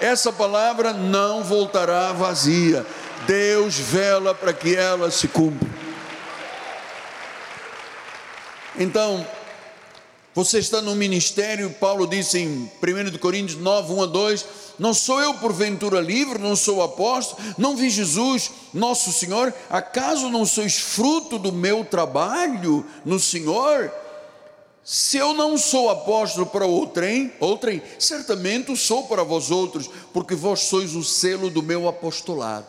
[0.02, 2.84] essa palavra não voltará vazia.
[3.24, 5.70] Deus vela para que ela se cumpra.
[8.76, 9.24] Então,
[10.34, 14.46] você está no ministério, Paulo disse em 1 Coríntios 9, 1 a 2:
[14.76, 20.44] Não sou eu porventura livre, não sou apóstolo, não vi Jesus, nosso Senhor, acaso não
[20.44, 23.92] sois fruto do meu trabalho no Senhor?
[24.84, 30.60] Se eu não sou apóstolo para outrem, outrem, certamente sou para vós outros, porque vós
[30.60, 32.66] sois o selo do meu apostolado.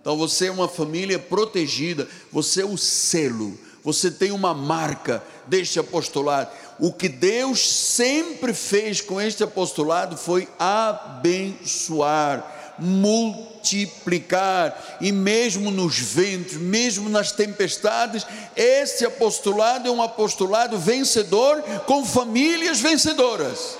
[0.00, 5.78] Então você é uma família protegida, você é o selo, você tem uma marca deste
[5.78, 6.50] apostolado.
[6.78, 16.54] O que Deus sempre fez com este apostolado foi abençoar multiplicar, e mesmo nos ventos,
[16.54, 18.26] mesmo nas tempestades,
[18.56, 23.76] esse apostolado é um apostolado vencedor com famílias vencedoras.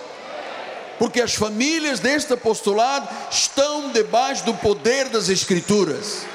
[0.98, 6.26] Porque as famílias deste apostolado estão debaixo do poder das Escrituras.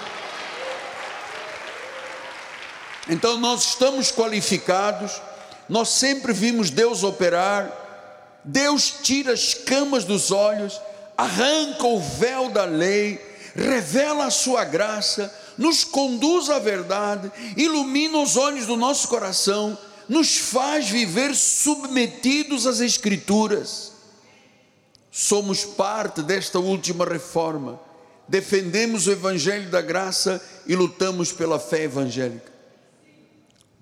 [3.09, 5.22] Então nós estamos qualificados,
[5.68, 7.70] nós sempre vimos Deus operar,
[8.43, 10.80] Deus tira as camas dos olhos,
[11.18, 13.20] arranca o véu da lei,
[13.55, 20.38] revela a sua graça, nos conduz à verdade, ilumina os olhos do nosso coração, nos
[20.38, 23.91] faz viver submetidos às Escrituras.
[25.11, 27.80] Somos parte desta última reforma,
[28.28, 32.51] defendemos o Evangelho da graça e lutamos pela fé evangélica.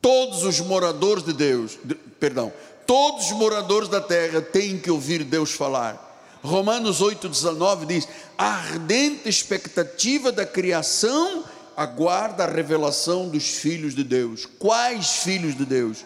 [0.02, 2.52] Todos os moradores de Deus, de, perdão,
[2.88, 6.11] todos os moradores da terra têm que ouvir Deus falar.
[6.42, 11.44] Romanos 8,19 diz: a ardente expectativa da criação
[11.76, 14.46] aguarda a revelação dos filhos de Deus.
[14.46, 16.06] Quais filhos de Deus?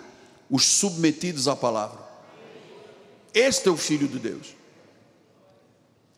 [0.49, 1.99] Os submetidos à palavra.
[3.33, 4.55] Este é o filho de Deus.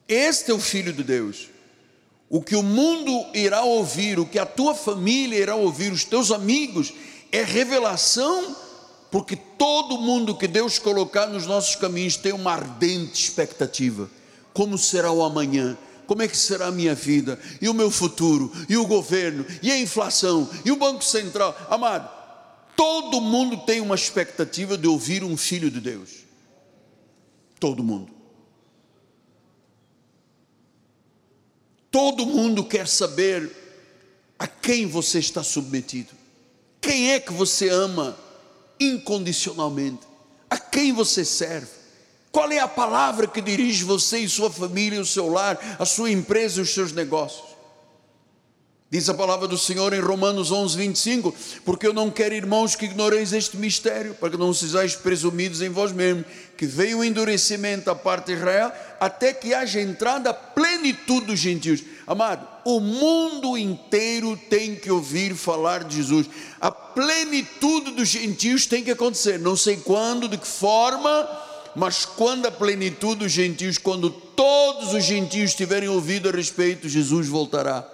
[0.08, 1.50] Este é o filho de Deus.
[2.30, 6.32] O que o mundo irá ouvir, o que a tua família irá ouvir, os teus
[6.32, 6.94] amigos,
[7.32, 8.56] é revelação,
[9.10, 14.10] porque todo mundo que Deus colocar nos nossos caminhos tem uma ardente expectativa.
[14.54, 15.78] Como será o amanhã?
[16.06, 17.40] Como é que será a minha vida?
[17.62, 18.52] E o meu futuro?
[18.68, 19.46] E o governo?
[19.62, 20.50] E a inflação?
[20.64, 21.56] E o Banco Central?
[21.70, 22.10] Amado,
[22.76, 26.26] todo mundo tem uma expectativa de ouvir um filho de Deus.
[27.60, 28.12] Todo mundo.
[31.92, 33.52] Todo mundo quer saber
[34.38, 36.12] a quem você está submetido.
[36.80, 38.18] Quem é que você ama
[38.80, 40.02] incondicionalmente?
[40.50, 41.68] A quem você serve?
[42.32, 46.12] Qual é a palavra que dirige você e sua família, o seu lar, a sua
[46.12, 47.58] empresa e os seus negócios?
[48.90, 52.86] Diz a palavra do Senhor em Romanos 11, 25: Porque eu não quero, irmãos, que
[52.86, 56.26] ignoreis este mistério, para que não sejais presumidos em vós mesmos,
[56.58, 61.40] que veio o endurecimento da parte de Israel, até que haja entrada a plenitude dos
[61.40, 61.84] gentios.
[62.06, 66.30] Amado, o mundo inteiro tem que ouvir falar de Jesus.
[66.60, 69.40] A plenitude dos gentios tem que acontecer.
[69.40, 71.30] Não sei quando, de que forma,
[71.74, 77.30] mas quando a plenitude dos gentios, quando todos os gentios tiverem ouvido a respeito, Jesus
[77.30, 77.90] voltará.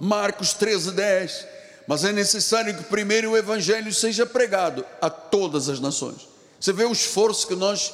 [0.00, 1.46] Marcos 13, 10.
[1.86, 6.26] Mas é necessário que primeiro o Evangelho seja pregado a todas as nações.
[6.58, 7.92] Você vê o esforço que nós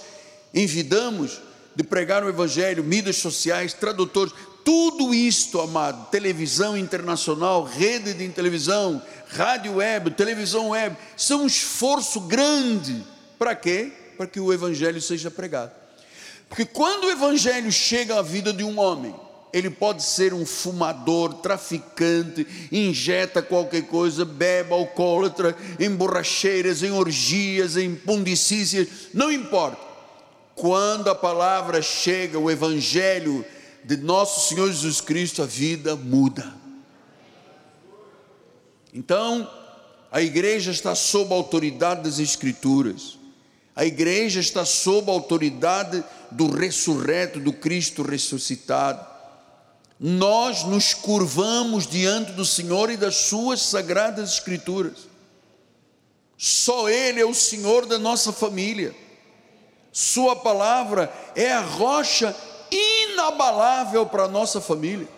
[0.54, 1.40] envidamos
[1.78, 4.34] de pregar o Evangelho, mídias sociais, tradutores,
[4.68, 12.20] tudo isto, amado, televisão internacional, rede de televisão, rádio web, televisão web, é um esforço
[12.20, 13.02] grande.
[13.38, 13.90] Para quê?
[14.18, 15.72] Para que o Evangelho seja pregado.
[16.50, 19.14] Porque quando o Evangelho chega à vida de um homem,
[19.54, 27.78] ele pode ser um fumador, traficante, injeta qualquer coisa, bebe alcoólatra, em borracheiras, em orgias,
[27.78, 29.88] em pundicícias, não importa.
[30.54, 33.46] Quando a palavra chega, o evangelho
[33.84, 36.54] de nosso Senhor Jesus Cristo, a vida muda.
[38.92, 39.48] Então,
[40.10, 43.18] a igreja está sob a autoridade das Escrituras,
[43.76, 49.18] a igreja está sob a autoridade do ressurreto, do Cristo ressuscitado
[50.00, 55.08] nós nos curvamos diante do Senhor e das Suas sagradas Escrituras.
[56.36, 58.94] Só Ele é o Senhor da nossa família.
[59.90, 62.34] Sua palavra é a rocha
[62.70, 65.08] inabalável para a nossa família.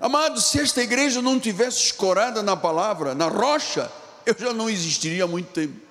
[0.00, 3.90] Amados, se esta igreja não tivesse escorada na palavra, na rocha,
[4.24, 5.88] eu já não existiria há muito tempo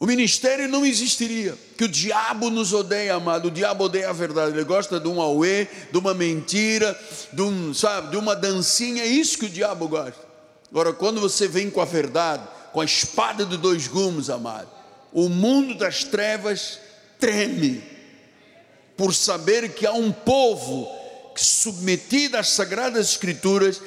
[0.00, 1.54] o ministério não existiria.
[1.76, 3.48] Que o diabo nos odeia, amado.
[3.48, 4.56] O diabo odeia a verdade.
[4.56, 6.98] Ele gosta de um auê, de uma mentira,
[7.30, 9.02] de um, sabe, de uma dancinha.
[9.02, 10.26] É isso que o diabo gosta.
[10.70, 12.42] Agora, quando você vem com a verdade,
[12.72, 14.68] com a espada de dois gumes, amado,
[15.12, 16.78] o mundo das trevas
[17.20, 17.82] treme
[18.96, 20.88] por saber que há um povo
[21.36, 23.80] submetido às sagradas escrituras,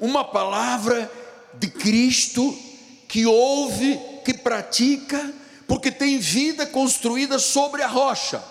[0.00, 1.10] uma palavra
[1.54, 2.56] de Cristo
[3.06, 5.34] que ouve, que pratica
[5.68, 8.42] porque tem vida construída sobre a rocha.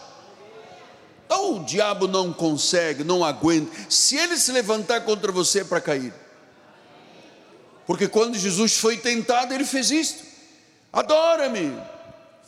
[1.25, 3.71] Então o diabo não consegue, não aguenta.
[3.89, 6.13] Se ele se levantar contra você é para cair.
[7.87, 10.23] Porque quando Jesus foi tentado, ele fez isto:
[10.93, 11.75] adora-me,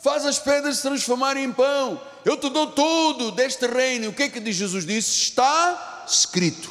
[0.01, 4.09] faz as pedras se transformarem em pão, eu te dou tudo deste reino.
[4.09, 5.09] O que é que Jesus disse?
[5.23, 6.69] Está escrito.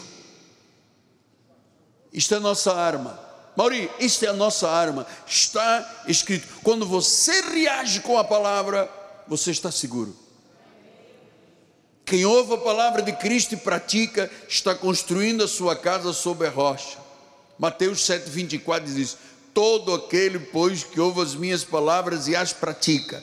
[2.12, 3.18] Isto é a nossa arma.
[3.56, 5.06] Mauri, isto é a nossa arma.
[5.26, 6.46] Está escrito.
[6.62, 8.88] Quando você reage com a palavra,
[9.26, 10.16] você está seguro.
[12.04, 16.50] Quem ouve a palavra de Cristo e pratica, está construindo a sua casa sobre a
[16.50, 16.96] rocha.
[17.58, 19.18] Mateus 7,24 diz:
[19.58, 23.20] Todo aquele, pois, que ouve as minhas palavras e as pratica.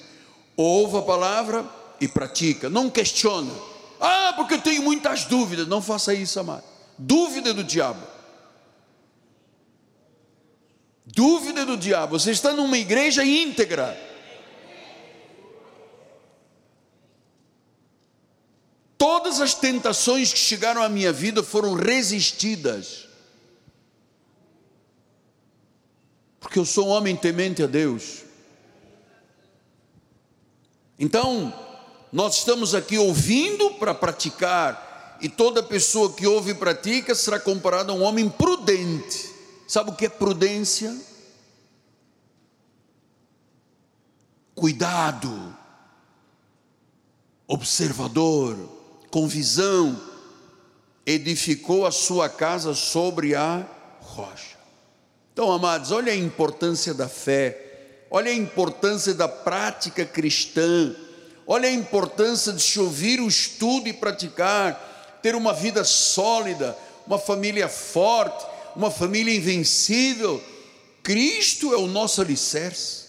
[0.58, 1.66] Ouve a palavra
[2.02, 2.70] e pratica.
[2.70, 3.54] Não questiona.
[4.02, 5.66] Ah, porque eu tenho muitas dúvidas.
[5.66, 6.66] Não faça isso, amado.
[6.98, 8.06] Dúvida do diabo.
[11.06, 12.20] Dúvida do diabo.
[12.20, 13.98] Você está numa igreja íntegra.
[18.98, 23.08] Todas as tentações que chegaram à minha vida foram resistidas.
[26.56, 28.24] Porque eu sou um homem temente a Deus.
[30.98, 31.54] Então,
[32.14, 37.92] nós estamos aqui ouvindo para praticar, e toda pessoa que ouve e pratica será comparada
[37.92, 39.30] a um homem prudente.
[39.68, 40.98] Sabe o que é prudência?
[44.56, 45.58] Cuidado,
[47.46, 48.58] observador,
[49.12, 50.02] com visão,
[51.06, 53.68] edificou a sua casa sobre a
[54.00, 54.55] rocha.
[55.36, 60.96] Então, amados, olha a importância da fé, olha a importância da prática cristã
[61.48, 66.76] Olha a importância de se ouvir o estudo e praticar, ter uma vida sólida,
[67.06, 70.44] uma família forte, uma família invencível.
[71.04, 73.06] Cristo é o nosso alicerce.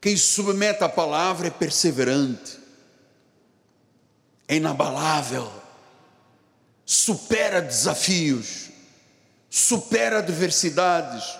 [0.00, 2.58] Quem submete a palavra é perseverante,
[4.48, 5.48] é inabalável,
[6.84, 8.71] supera desafios,
[9.54, 11.38] supera adversidades,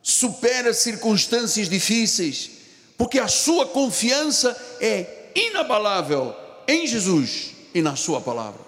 [0.00, 2.60] supera circunstâncias difíceis
[3.00, 6.36] porque a sua confiança é inabalável
[6.68, 8.60] em Jesus e na Sua palavra.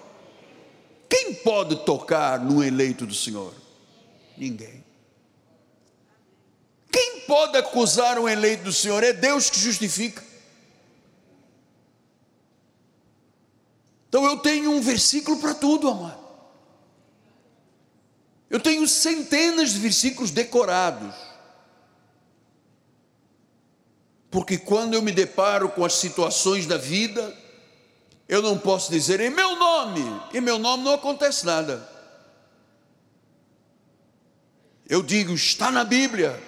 [1.07, 3.53] Quem pode tocar no eleito do Senhor?
[4.35, 4.83] Ninguém.
[6.91, 9.03] Quem pode acusar um eleito do Senhor?
[9.03, 10.23] É Deus que justifica.
[14.09, 16.22] Então eu tenho um versículo para tudo, amado.
[18.53, 21.13] Eu tenho centenas de versículos decorados
[24.33, 27.37] porque quando eu me deparo com as situações da vida,
[28.27, 30.01] eu não posso dizer em meu nome,
[30.33, 31.87] em meu nome não acontece nada.
[34.89, 36.41] Eu digo, está na Bíblia.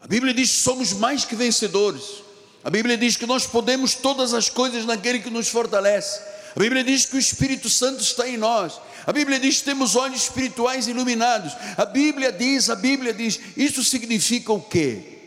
[0.00, 2.22] A Bíblia diz que somos mais que vencedores.
[2.62, 6.22] A Bíblia diz que nós podemos todas as coisas naquele que nos fortalece.
[6.58, 8.80] A Bíblia diz que o Espírito Santo está em nós.
[9.06, 11.52] A Bíblia diz que temos olhos espirituais iluminados.
[11.76, 15.18] A Bíblia diz, a Bíblia diz, isso significa o quê?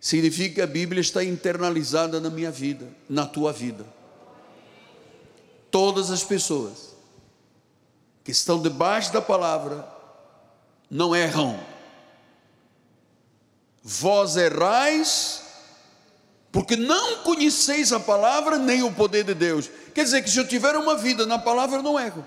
[0.00, 3.84] significa que a Bíblia está internalizada na minha vida, na tua vida.
[5.70, 6.96] Todas as pessoas
[8.24, 9.86] que estão debaixo da palavra
[10.90, 11.58] não erram.
[13.82, 15.37] Vós errais,
[16.50, 19.70] porque não conheceis a palavra nem o poder de Deus.
[19.94, 22.24] Quer dizer que se eu tiver uma vida na palavra, eu não erro.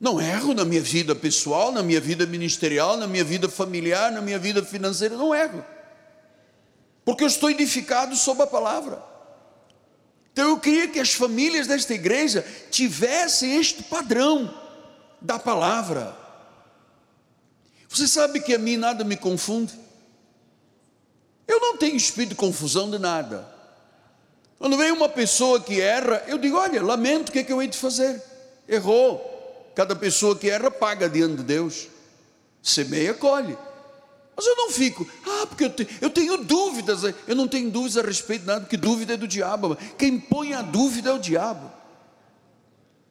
[0.00, 4.20] Não erro na minha vida pessoal, na minha vida ministerial, na minha vida familiar, na
[4.20, 5.64] minha vida financeira, não erro.
[7.04, 9.02] Porque eu estou edificado sob a palavra.
[10.32, 14.54] Então eu queria que as famílias desta igreja tivessem este padrão
[15.20, 16.16] da palavra.
[17.88, 19.72] Você sabe que a mim nada me confunde?
[21.46, 23.48] Eu não tenho espírito de confusão de nada.
[24.58, 27.62] Quando vem uma pessoa que erra, eu digo: olha, lamento, o que é que eu
[27.62, 28.22] hei de fazer?
[28.68, 29.38] Errou
[29.78, 31.86] Cada pessoa que erra paga diante de Deus.
[32.60, 33.56] Semeia, colhe.
[34.36, 37.04] Mas eu não fico, ah, porque eu, te, eu tenho dúvidas.
[37.28, 39.78] Eu não tenho dúvidas a respeito de nada, porque dúvida é do diabo.
[39.96, 41.70] Quem põe a dúvida é o diabo.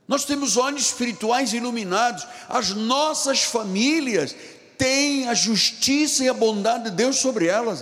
[0.10, 2.28] Nós temos olhos espirituais iluminados.
[2.50, 4.36] As nossas famílias
[4.78, 7.82] têm a justiça e a bondade de Deus sobre elas.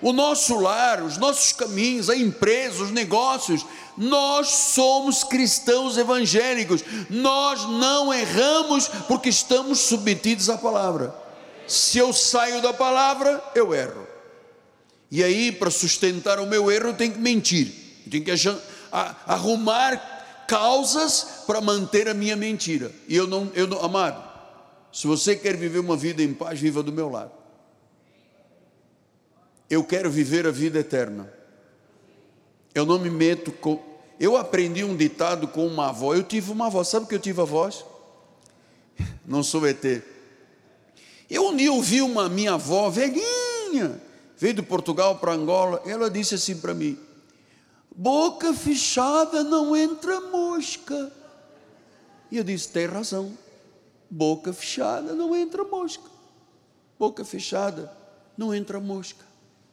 [0.00, 3.66] O nosso lar, os nossos caminhos, a empresa, os negócios,
[3.96, 11.14] nós somos cristãos evangélicos, nós não erramos porque estamos submetidos à palavra.
[11.66, 14.06] Se eu saio da palavra, eu erro.
[15.10, 17.72] E aí, para sustentar o meu erro, eu tenho que mentir,
[18.04, 18.32] eu tenho que
[19.26, 22.92] arrumar causas para manter a minha mentira.
[23.08, 24.27] E eu não, eu não, amado,
[24.92, 27.32] se você quer viver uma vida em paz, viva do meu lado.
[29.68, 31.32] Eu quero viver a vida eterna.
[32.74, 33.82] Eu não me meto com,
[34.18, 36.14] eu aprendi um ditado com uma avó.
[36.14, 36.82] Eu tive uma avó.
[36.82, 37.84] Sabe que eu tive avós?
[39.26, 39.84] Não sou ET.
[41.28, 44.00] Eu um dia ouvi uma minha avó, velhinha,
[44.38, 45.82] veio de Portugal para Angola.
[45.84, 46.98] Ela disse assim para mim:
[47.94, 51.12] Boca fechada não entra mosca.
[52.30, 53.36] E eu disse: Tem razão.
[54.10, 56.04] Boca fechada não entra mosca.
[56.98, 57.92] Boca fechada
[58.36, 59.24] não entra mosca.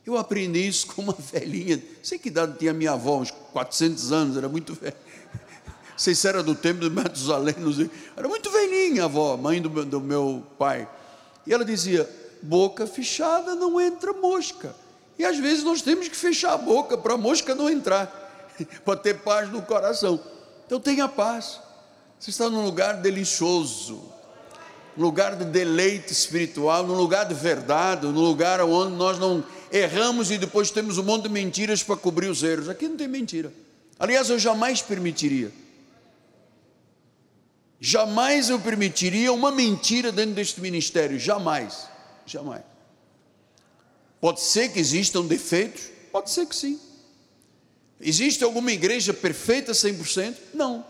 [0.06, 1.82] Eu aprendi isso com uma velhinha.
[2.04, 4.96] Sei que idade tinha minha avó, uns 400 anos, era muito velha.
[5.98, 7.90] Sei se era do tempo de Matusalém, não sei.
[8.18, 10.90] Era muito velhinha a avó, mãe do meu, do meu pai.
[11.48, 12.10] E ela dizia:
[12.42, 14.76] boca fechada não entra mosca.
[15.18, 18.08] E às vezes nós temos que fechar a boca para a mosca não entrar,
[18.84, 20.20] para ter paz no coração.
[20.66, 21.62] Então tenha paz.
[22.20, 24.15] Você está num lugar delicioso.
[24.98, 30.38] Lugar de deleite espiritual, num lugar de verdade, num lugar onde nós não erramos e
[30.38, 32.70] depois temos um monte de mentiras para cobrir os erros.
[32.70, 33.52] Aqui não tem mentira.
[34.00, 35.52] Aliás, eu jamais permitiria.
[37.80, 41.88] Jamais eu permitiria uma mentira dentro deste ministério, jamais,
[42.26, 42.64] jamais.
[44.20, 46.80] Pode ser que existam defeitos, pode ser que sim.
[48.00, 50.36] Existe alguma igreja perfeita 100%?
[50.54, 50.86] Não.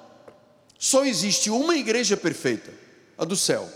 [0.78, 2.72] Só existe uma igreja perfeita,
[3.18, 3.70] a do céu.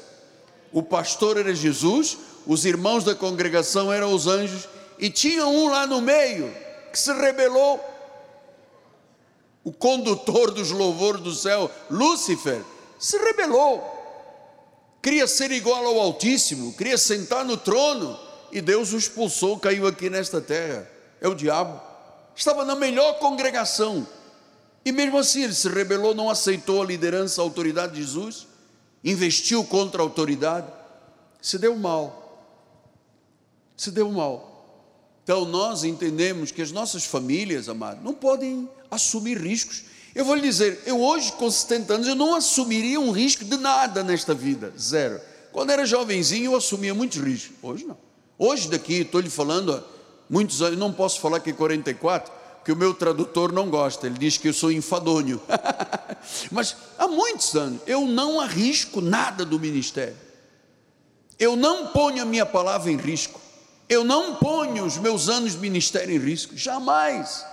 [0.72, 4.68] O pastor era Jesus, os irmãos da congregação eram os anjos,
[4.98, 6.54] e tinha um lá no meio
[6.92, 7.80] que se rebelou.
[9.64, 12.62] O condutor dos louvores do céu, Lúcifer,
[13.00, 13.98] se rebelou.
[15.02, 18.20] Queria ser igual ao Altíssimo, queria sentar no trono,
[18.52, 20.90] e Deus o expulsou, caiu aqui nesta terra.
[21.22, 21.80] É o diabo.
[22.36, 24.08] Estava na melhor congregação,
[24.84, 28.48] e mesmo assim ele se rebelou, não aceitou a liderança, a autoridade de Jesus,
[29.04, 30.68] investiu contra a autoridade,
[31.42, 32.48] se deu mal.
[33.76, 34.50] Se deu mal.
[35.24, 39.84] Então nós entendemos que as nossas famílias, amados, não podem assumir riscos.
[40.16, 43.56] Eu vou lhe dizer, eu hoje com 70 anos, eu não assumiria um risco de
[43.56, 45.22] nada nesta vida, zero.
[45.52, 47.98] Quando era jovenzinho eu assumia muitos riscos, hoje não.
[48.38, 49.84] Hoje daqui, estou lhe falando há
[50.30, 52.32] muitos anos, não posso falar que 44,
[52.70, 55.42] que o meu tradutor não gosta, ele diz que eu sou enfadonho.
[56.52, 60.16] Mas há muitos anos eu não arrisco nada do ministério.
[61.40, 63.42] Eu não ponho a minha palavra em risco.
[63.90, 67.44] Eu não ponho os meus anos de ministério em risco, jamais.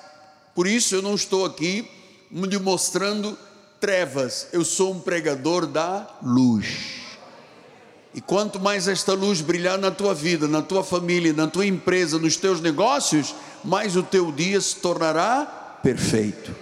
[0.54, 1.90] Por isso eu não estou aqui
[2.30, 3.38] me mostrando
[3.80, 6.95] trevas, eu sou um pregador da luz.
[8.16, 12.18] E quanto mais esta luz brilhar na tua vida, na tua família, na tua empresa,
[12.18, 16.56] nos teus negócios, mais o teu dia se tornará perfeito.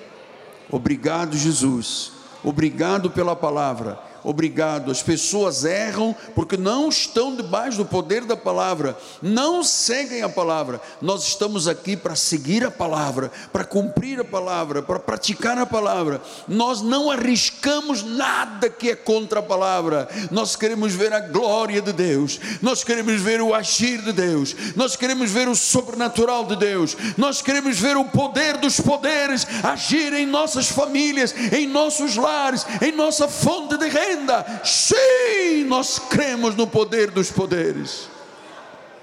[0.69, 2.11] Obrigado, Jesus.
[2.43, 4.91] Obrigado pela palavra obrigado.
[4.91, 10.81] As pessoas erram porque não estão debaixo do poder da palavra, não seguem a palavra.
[11.01, 16.20] Nós estamos aqui para seguir a palavra, para cumprir a palavra, para praticar a palavra.
[16.49, 20.09] Nós não arriscamos nada que é contra a palavra.
[20.31, 24.97] Nós queremos ver a glória de Deus, nós queremos ver o agir de Deus, nós
[24.97, 30.27] queremos ver o sobrenatural de Deus, nós queremos ver o poder dos poderes agir em
[30.27, 37.11] nossas famílias, em nossos lares, em nossa fonte de renda Sim, nós cremos no poder
[37.11, 38.09] dos poderes.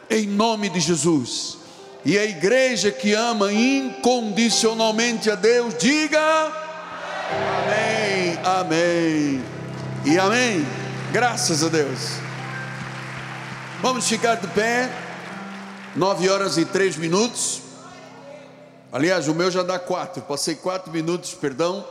[0.10, 1.58] Em nome de Jesus.
[2.04, 6.20] E a igreja que ama incondicionalmente a Deus, diga
[7.64, 9.44] amém, amém
[10.04, 10.66] e amém.
[11.12, 12.00] Graças a Deus.
[13.82, 14.90] Vamos ficar de pé.
[15.96, 17.62] Nove horas e três minutos.
[18.92, 20.22] Aliás, o meu já dá quatro.
[20.24, 21.86] Passei quatro minutos, perdão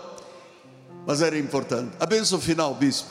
[1.06, 1.96] mas era importante.
[1.98, 3.08] A bênção final, bispo.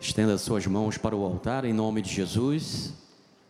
[0.00, 2.92] Estenda suas mãos para o altar em nome de Jesus.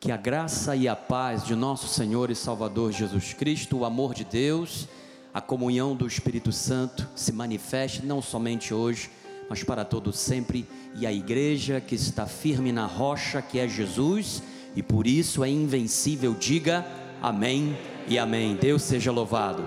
[0.00, 4.14] Que a graça e a paz de nosso Senhor e Salvador Jesus Cristo, o amor
[4.14, 4.88] de Deus,
[5.32, 9.10] a comunhão do Espírito Santo se manifeste não somente hoje,
[9.48, 14.42] mas para todo sempre, e a igreja que está firme na rocha que é Jesus
[14.74, 16.86] e por isso é invencível, diga
[17.20, 17.76] amém
[18.08, 18.56] e amém.
[18.56, 19.62] Deus seja louvado.